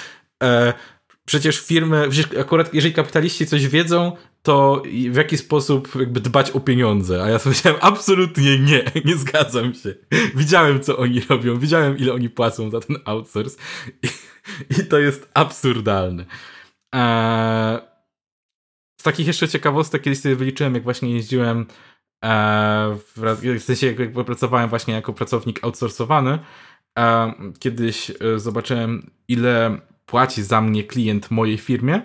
[1.26, 6.60] przecież firmy, przecież akurat jeżeli kapitaliści coś wiedzą, to w jaki sposób jakby dbać o
[6.60, 7.22] pieniądze.
[7.22, 9.94] A ja powiedziałem absolutnie nie, nie zgadzam się.
[10.34, 13.58] Widziałem, co oni robią, widziałem, ile oni płacą za ten outsource
[14.02, 14.08] i,
[14.80, 16.24] i to jest absurdalne.
[16.94, 17.78] Eee,
[19.00, 21.66] z takich jeszcze ciekawostek, kiedyś sobie wyliczyłem, jak właśnie jeździłem
[22.22, 22.96] eee,
[23.58, 26.38] w sensie jak pracowałem właśnie jako pracownik outsourcowany,
[26.96, 29.80] eee, kiedyś e, zobaczyłem, ile
[30.10, 32.02] płaci za mnie klient mojej firmie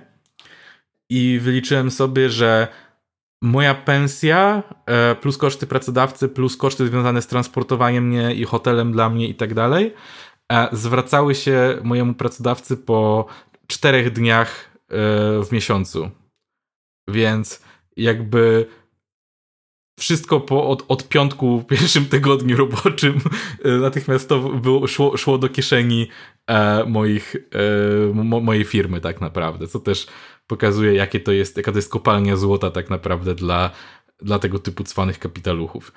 [1.10, 2.68] i wyliczyłem sobie, że
[3.42, 9.10] moja pensja e, plus koszty pracodawcy, plus koszty związane z transportowaniem mnie i hotelem dla
[9.10, 9.94] mnie i tak dalej,
[10.52, 13.26] e, zwracały się mojemu pracodawcy po
[13.68, 14.96] czterech dniach e,
[15.44, 16.10] w miesiącu.
[17.08, 17.62] Więc
[17.98, 18.66] jakby
[20.00, 23.20] wszystko po, od, od piątku w pierwszym tygodniu roboczym
[23.82, 26.08] natychmiast to było, szło, szło do kieszeni
[26.88, 30.08] moich, e, mo, mojej firmy tak naprawdę, co też
[30.48, 33.72] pokazuje, jakie to jest, jaka to jest kopalnia złota tak naprawdę dla,
[34.20, 35.92] dla tego typu cwanych kapitaluchów.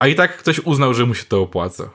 [0.00, 1.90] A i tak ktoś uznał, że mu się to opłaca.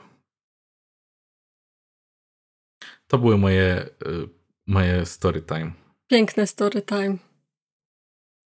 [3.06, 4.28] To były moje, y,
[4.66, 5.72] moje story time.
[6.10, 7.16] Piękne story time.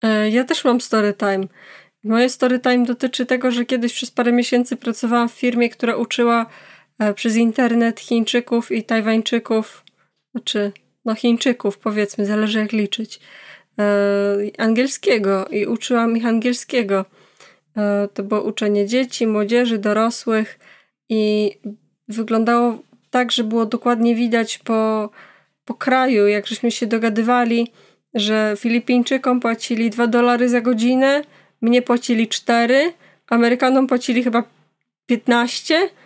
[0.03, 1.47] E, ja też mam story time.
[2.03, 6.41] Moje story time dotyczy tego, że kiedyś przez parę miesięcy pracowałam w firmie, która uczyła
[6.41, 6.47] e,
[7.15, 9.83] przez internet Chińczyków i Tajwańczyków,
[10.31, 10.71] znaczy
[11.05, 13.19] no Chińczyków powiedzmy, zależy jak liczyć,
[13.79, 17.05] e, angielskiego i uczyłam ich angielskiego.
[17.77, 20.59] E, to było uczenie dzieci, młodzieży, dorosłych
[21.09, 21.51] i
[22.07, 22.77] wyglądało
[23.09, 25.09] tak, że było dokładnie widać po,
[25.65, 27.71] po kraju, jak żeśmy się dogadywali,
[28.13, 31.21] że Filipińczykom płacili 2 dolary za godzinę,
[31.61, 32.93] mnie płacili 4,
[33.27, 34.43] Amerykanom płacili chyba
[35.05, 36.00] 15, E,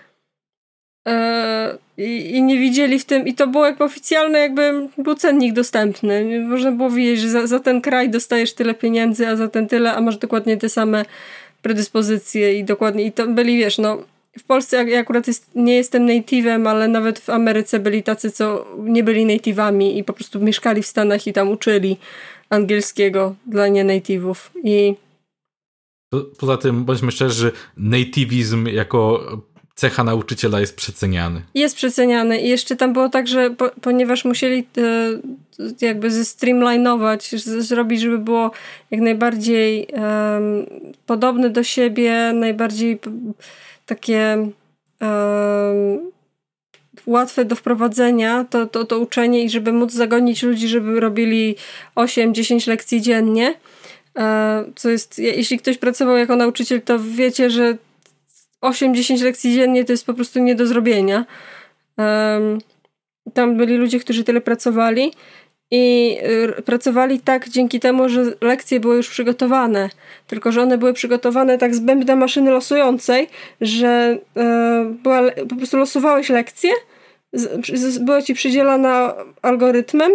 [1.97, 6.39] i, i, nie widzieli w tym, i to było jakby oficjalne, jakby był cennik dostępny.
[6.47, 9.93] Można było widzieć, że za, za, ten kraj dostajesz tyle pieniędzy, a za ten tyle,
[9.93, 11.05] a masz dokładnie te same
[11.61, 13.97] predyspozycje i dokładnie, i to byli, wiesz, no
[14.39, 18.67] w Polsce ja akurat jest, nie jestem native'em, ale nawet w Ameryce byli tacy, co
[18.77, 21.97] nie byli native'ami i po prostu mieszkali w Stanach i tam uczyli
[22.49, 24.95] angielskiego dla nie native'ów i
[26.37, 29.21] Poza tym, bądźmy szczerzy, nativism jako
[29.75, 31.41] cecha nauczyciela jest przeceniany.
[31.53, 38.01] Jest przeceniany i jeszcze tam było tak, że po, ponieważ musieli e, jakby zestreamlinować, zrobić,
[38.01, 38.51] żeby było
[38.91, 40.65] jak najbardziej um,
[41.05, 42.99] podobne do siebie, najbardziej
[43.85, 44.49] takie
[45.01, 46.11] um,
[47.05, 51.55] łatwe do wprowadzenia to, to, to uczenie i żeby móc zagonić ludzi, żeby robili
[51.95, 53.55] 8-10 lekcji dziennie.
[54.17, 57.77] E, co jest, jeśli ktoś pracował jako nauczyciel, to wiecie, że
[58.69, 61.25] 8-10 lekcji dziennie to jest po prostu nie do zrobienia.
[63.33, 65.11] Tam byli ludzie, którzy tyle pracowali
[65.71, 66.17] i
[66.65, 69.89] pracowali tak dzięki temu, że lekcje były już przygotowane.
[70.27, 73.27] Tylko, że one były przygotowane tak z bębna maszyny losującej,
[73.61, 74.41] że y,
[75.03, 76.31] była, po prostu losowałeś
[77.33, 80.11] z, była ci przydzielana algorytmem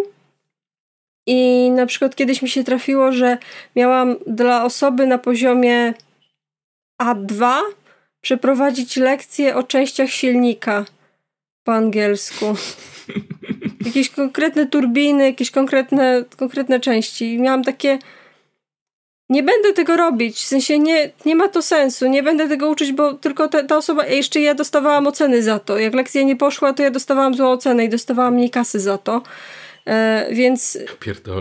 [1.27, 3.39] i na przykład kiedyś mi się trafiło, że
[3.77, 5.95] miałam dla osoby na poziomie
[7.03, 7.59] A2
[8.21, 10.85] przeprowadzić lekcję o częściach silnika
[11.65, 12.47] po angielsku.
[13.87, 17.35] Jakieś konkretne turbiny, jakieś konkretne, konkretne części.
[17.35, 17.99] I miałam takie.
[19.29, 22.93] Nie będę tego robić, w sensie nie, nie ma to sensu, nie będę tego uczyć,
[22.93, 25.79] bo tylko ta, ta osoba, jeszcze ja dostawałam oceny za to.
[25.79, 29.23] Jak lekcja nie poszła, to ja dostawałam złą ocenę i dostawałam mniej kasy za to.
[29.87, 30.79] E, więc,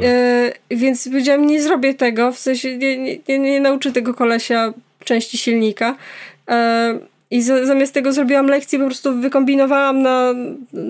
[0.04, 4.74] e, więc powiedziałam, nie zrobię tego, w sensie nie, nie, nie, nie nauczę tego kolesia
[5.04, 5.96] części silnika.
[6.50, 7.00] E,
[7.32, 10.34] I zamiast tego zrobiłam lekcję, po prostu wykombinowałam na,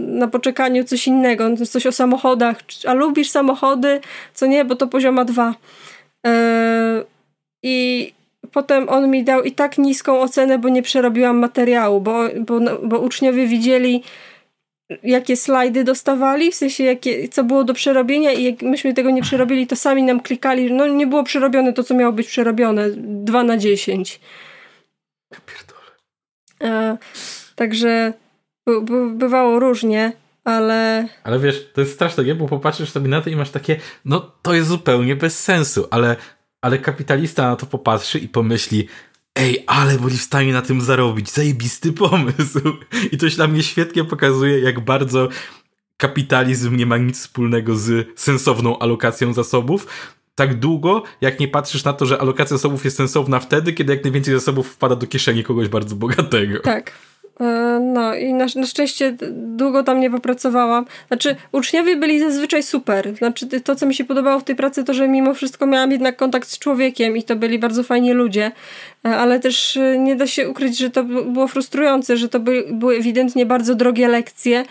[0.08, 2.58] na poczekaniu coś innego, coś o samochodach.
[2.88, 4.02] A lubisz samochody?
[4.34, 5.56] Co nie, bo to pozioma dwa.
[6.28, 7.04] E,
[7.64, 8.14] I
[8.52, 13.00] potem on mi dał i tak niską ocenę, bo nie przerobiłam materiału, bo, bo, bo
[13.00, 14.04] uczniowie widzieli,
[15.04, 19.22] jakie slajdy dostawali, w sensie jakie, co było do przerobienia i jak myśmy tego nie
[19.22, 23.44] przerobili, to sami nam klikali, no nie było przerobione to, co miało być przerobione, 2
[23.44, 24.20] na 10.
[26.64, 26.98] E,
[27.56, 28.14] także
[28.66, 30.14] by, by, bywało różnie,
[30.44, 31.08] ale...
[31.24, 32.36] Ale wiesz, to jest straszne, nie?
[32.36, 36.16] Bo popatrzysz sobie na to i masz takie, no to jest zupełnie bez sensu, ale,
[36.62, 38.88] ale kapitalista na to popatrzy i pomyśli,
[39.36, 42.60] ej, ale byli w stanie na tym zarobić, zajebisty pomysł.
[43.12, 45.30] I to się dla mnie świetnie pokazuje, jak bardzo
[45.98, 49.88] kapitalizm nie ma nic wspólnego z sensowną alokacją zasobów,
[50.40, 54.04] tak długo, jak nie patrzysz na to, że alokacja zasobów jest sensowna wtedy, kiedy jak
[54.04, 56.60] najwięcej zasobów wpada do kieszeni kogoś bardzo bogatego.
[56.60, 56.92] Tak.
[57.40, 60.86] E, no i na, na szczęście długo tam nie popracowałam.
[61.08, 63.16] Znaczy, uczniowie byli zazwyczaj super.
[63.16, 66.16] Znaczy, to, co mi się podobało w tej pracy, to że mimo wszystko miałam jednak
[66.16, 68.52] kontakt z człowiekiem i to byli bardzo fajni ludzie,
[69.06, 72.66] e, ale też e, nie da się ukryć, że to było frustrujące, że to by,
[72.72, 74.66] były ewidentnie bardzo drogie lekcje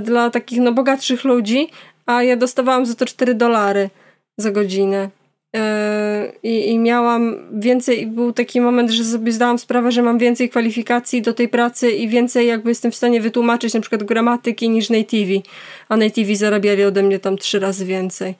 [0.00, 1.68] dla takich no, bogatszych ludzi,
[2.06, 3.90] a ja dostawałam za to 4 dolary
[4.36, 5.10] za godzinę.
[5.56, 10.50] E, I, I miałam więcej, był taki moment, że sobie zdałam sprawę, że mam więcej
[10.50, 14.90] kwalifikacji do tej pracy i więcej jakby jestem w stanie wytłumaczyć na przykład gramatyki niż
[14.90, 15.42] nativi,
[15.88, 18.34] a nativi zarabiali ode mnie tam trzy razy więcej.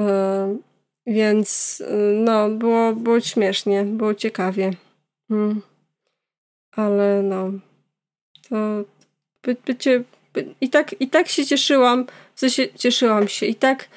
[0.00, 0.56] E,
[1.06, 1.82] Więc
[2.14, 4.70] no, było, było śmiesznie, było ciekawie.
[5.28, 5.62] Hmm.
[6.76, 7.50] Ale no,
[8.48, 8.56] to
[9.42, 13.88] by, bycie, by, i, tak, i tak się cieszyłam, w sensie cieszyłam się i tak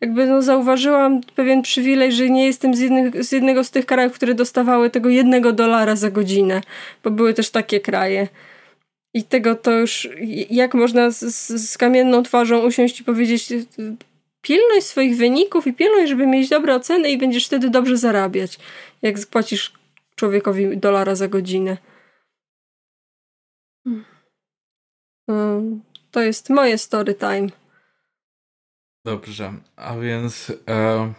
[0.00, 4.12] jakby no zauważyłam pewien przywilej, że nie jestem z, jednych, z jednego z tych krajów,
[4.12, 6.60] które dostawały tego jednego dolara za godzinę,
[7.04, 8.28] bo były też takie kraje.
[9.14, 10.08] I tego to już,
[10.50, 11.20] jak można z,
[11.70, 13.48] z, kamienną twarzą usiąść i powiedzieć,
[14.42, 18.58] pilnuj swoich wyników i pilnuj, żeby mieć dobre oceny i będziesz wtedy dobrze zarabiać,
[19.02, 19.72] jak zapłacisz
[20.16, 21.76] człowiekowi dolara za godzinę.
[25.26, 25.80] Hmm.
[26.10, 27.65] To jest moje story time.
[29.06, 31.12] Dobrze, a więc e,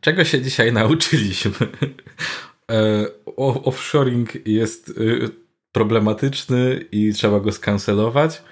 [0.00, 1.52] czego się dzisiaj nauczyliśmy?
[2.70, 3.06] E,
[3.64, 4.92] offshoring jest e,
[5.72, 8.42] problematyczny i trzeba go skancelować.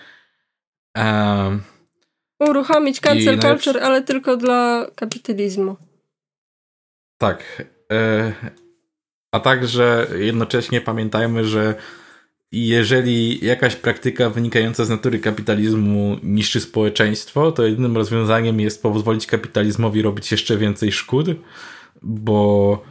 [0.99, 1.59] E,
[2.41, 5.77] Uruchomić cancel culture, ale tylko dla kapitalizmu.
[7.19, 7.63] Tak.
[7.93, 8.33] E,
[9.33, 11.75] a także jednocześnie pamiętajmy, że
[12.53, 20.03] jeżeli jakaś praktyka wynikająca z natury kapitalizmu niszczy społeczeństwo, to jedynym rozwiązaniem jest pozwolić kapitalizmowi
[20.03, 21.27] robić jeszcze więcej szkód,
[22.03, 22.83] bo,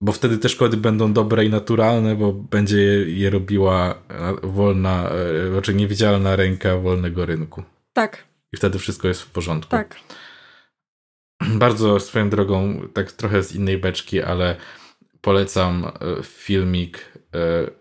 [0.00, 2.78] bo wtedy te szkody będą dobre i naturalne, bo będzie
[3.10, 4.02] je, robiła
[4.42, 7.62] wolna, e, znaczy niewidzialna ręka wolnego rynku.
[7.92, 8.24] Tak.
[8.52, 9.70] I wtedy wszystko jest w porządku.
[9.70, 9.96] Tak.
[11.64, 14.56] Bardzo swoją drogą, tak trochę z innej beczki, ale
[15.20, 15.90] polecam e,
[16.22, 17.09] filmik e,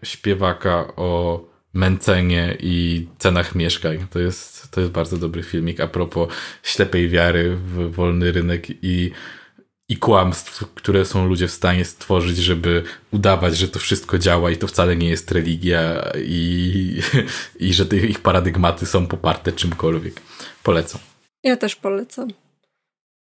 [0.03, 1.41] śpiewaka o
[1.73, 4.07] męcenie i cenach mieszkań.
[4.09, 6.33] To jest, to jest bardzo dobry filmik a propos
[6.63, 9.11] ślepej wiary w wolny rynek i,
[9.89, 14.57] i kłamstw, które są ludzie w stanie stworzyć, żeby udawać, że to wszystko działa i
[14.57, 17.01] to wcale nie jest religia i,
[17.59, 20.21] i że te ich paradygmaty są poparte czymkolwiek.
[20.63, 21.01] Polecam.
[21.43, 22.27] Ja też polecam.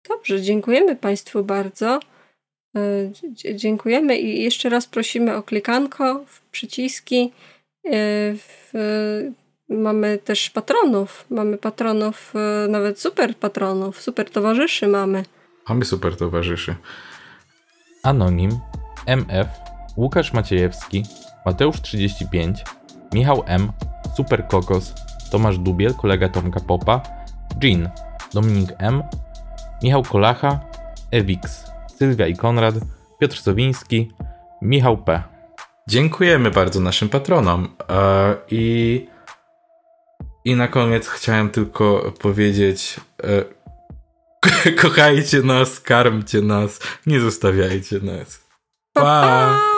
[0.09, 2.01] Dobrze, dziękujemy Państwu bardzo.
[2.77, 7.33] E, dziękujemy i jeszcze raz prosimy o klikanko w przyciski.
[7.85, 7.91] E,
[8.35, 8.73] w,
[9.69, 11.25] mamy też patronów.
[11.31, 15.25] Mamy patronów, e, nawet super patronów, super towarzyszy mamy.
[15.69, 16.75] Mamy super towarzyszy.
[18.03, 18.51] Anonim,
[19.07, 19.49] MF,
[19.97, 21.05] Łukasz Maciejewski,
[21.47, 22.65] Mateusz 35,
[23.13, 23.73] Michał M,
[24.17, 24.95] Super Kokos,
[25.31, 27.03] Tomasz Dubiel, kolega Tomka Popa,
[27.63, 27.91] Jean,
[28.35, 29.03] Dominik M,
[29.83, 30.61] Michał Kolacha,
[31.11, 31.74] Ewix.
[32.05, 32.75] Sylwia i Konrad,
[33.21, 34.13] Piotr Sowiński,
[34.63, 35.23] Michał P.
[35.89, 37.69] Dziękujemy bardzo naszym patronom.
[37.91, 39.07] E, I,
[40.45, 48.47] i na koniec chciałem tylko powiedzieć: e, kochajcie nas, karmcie nas, nie zostawiajcie nas.
[48.93, 49.03] Pa!
[49.03, 49.74] pa!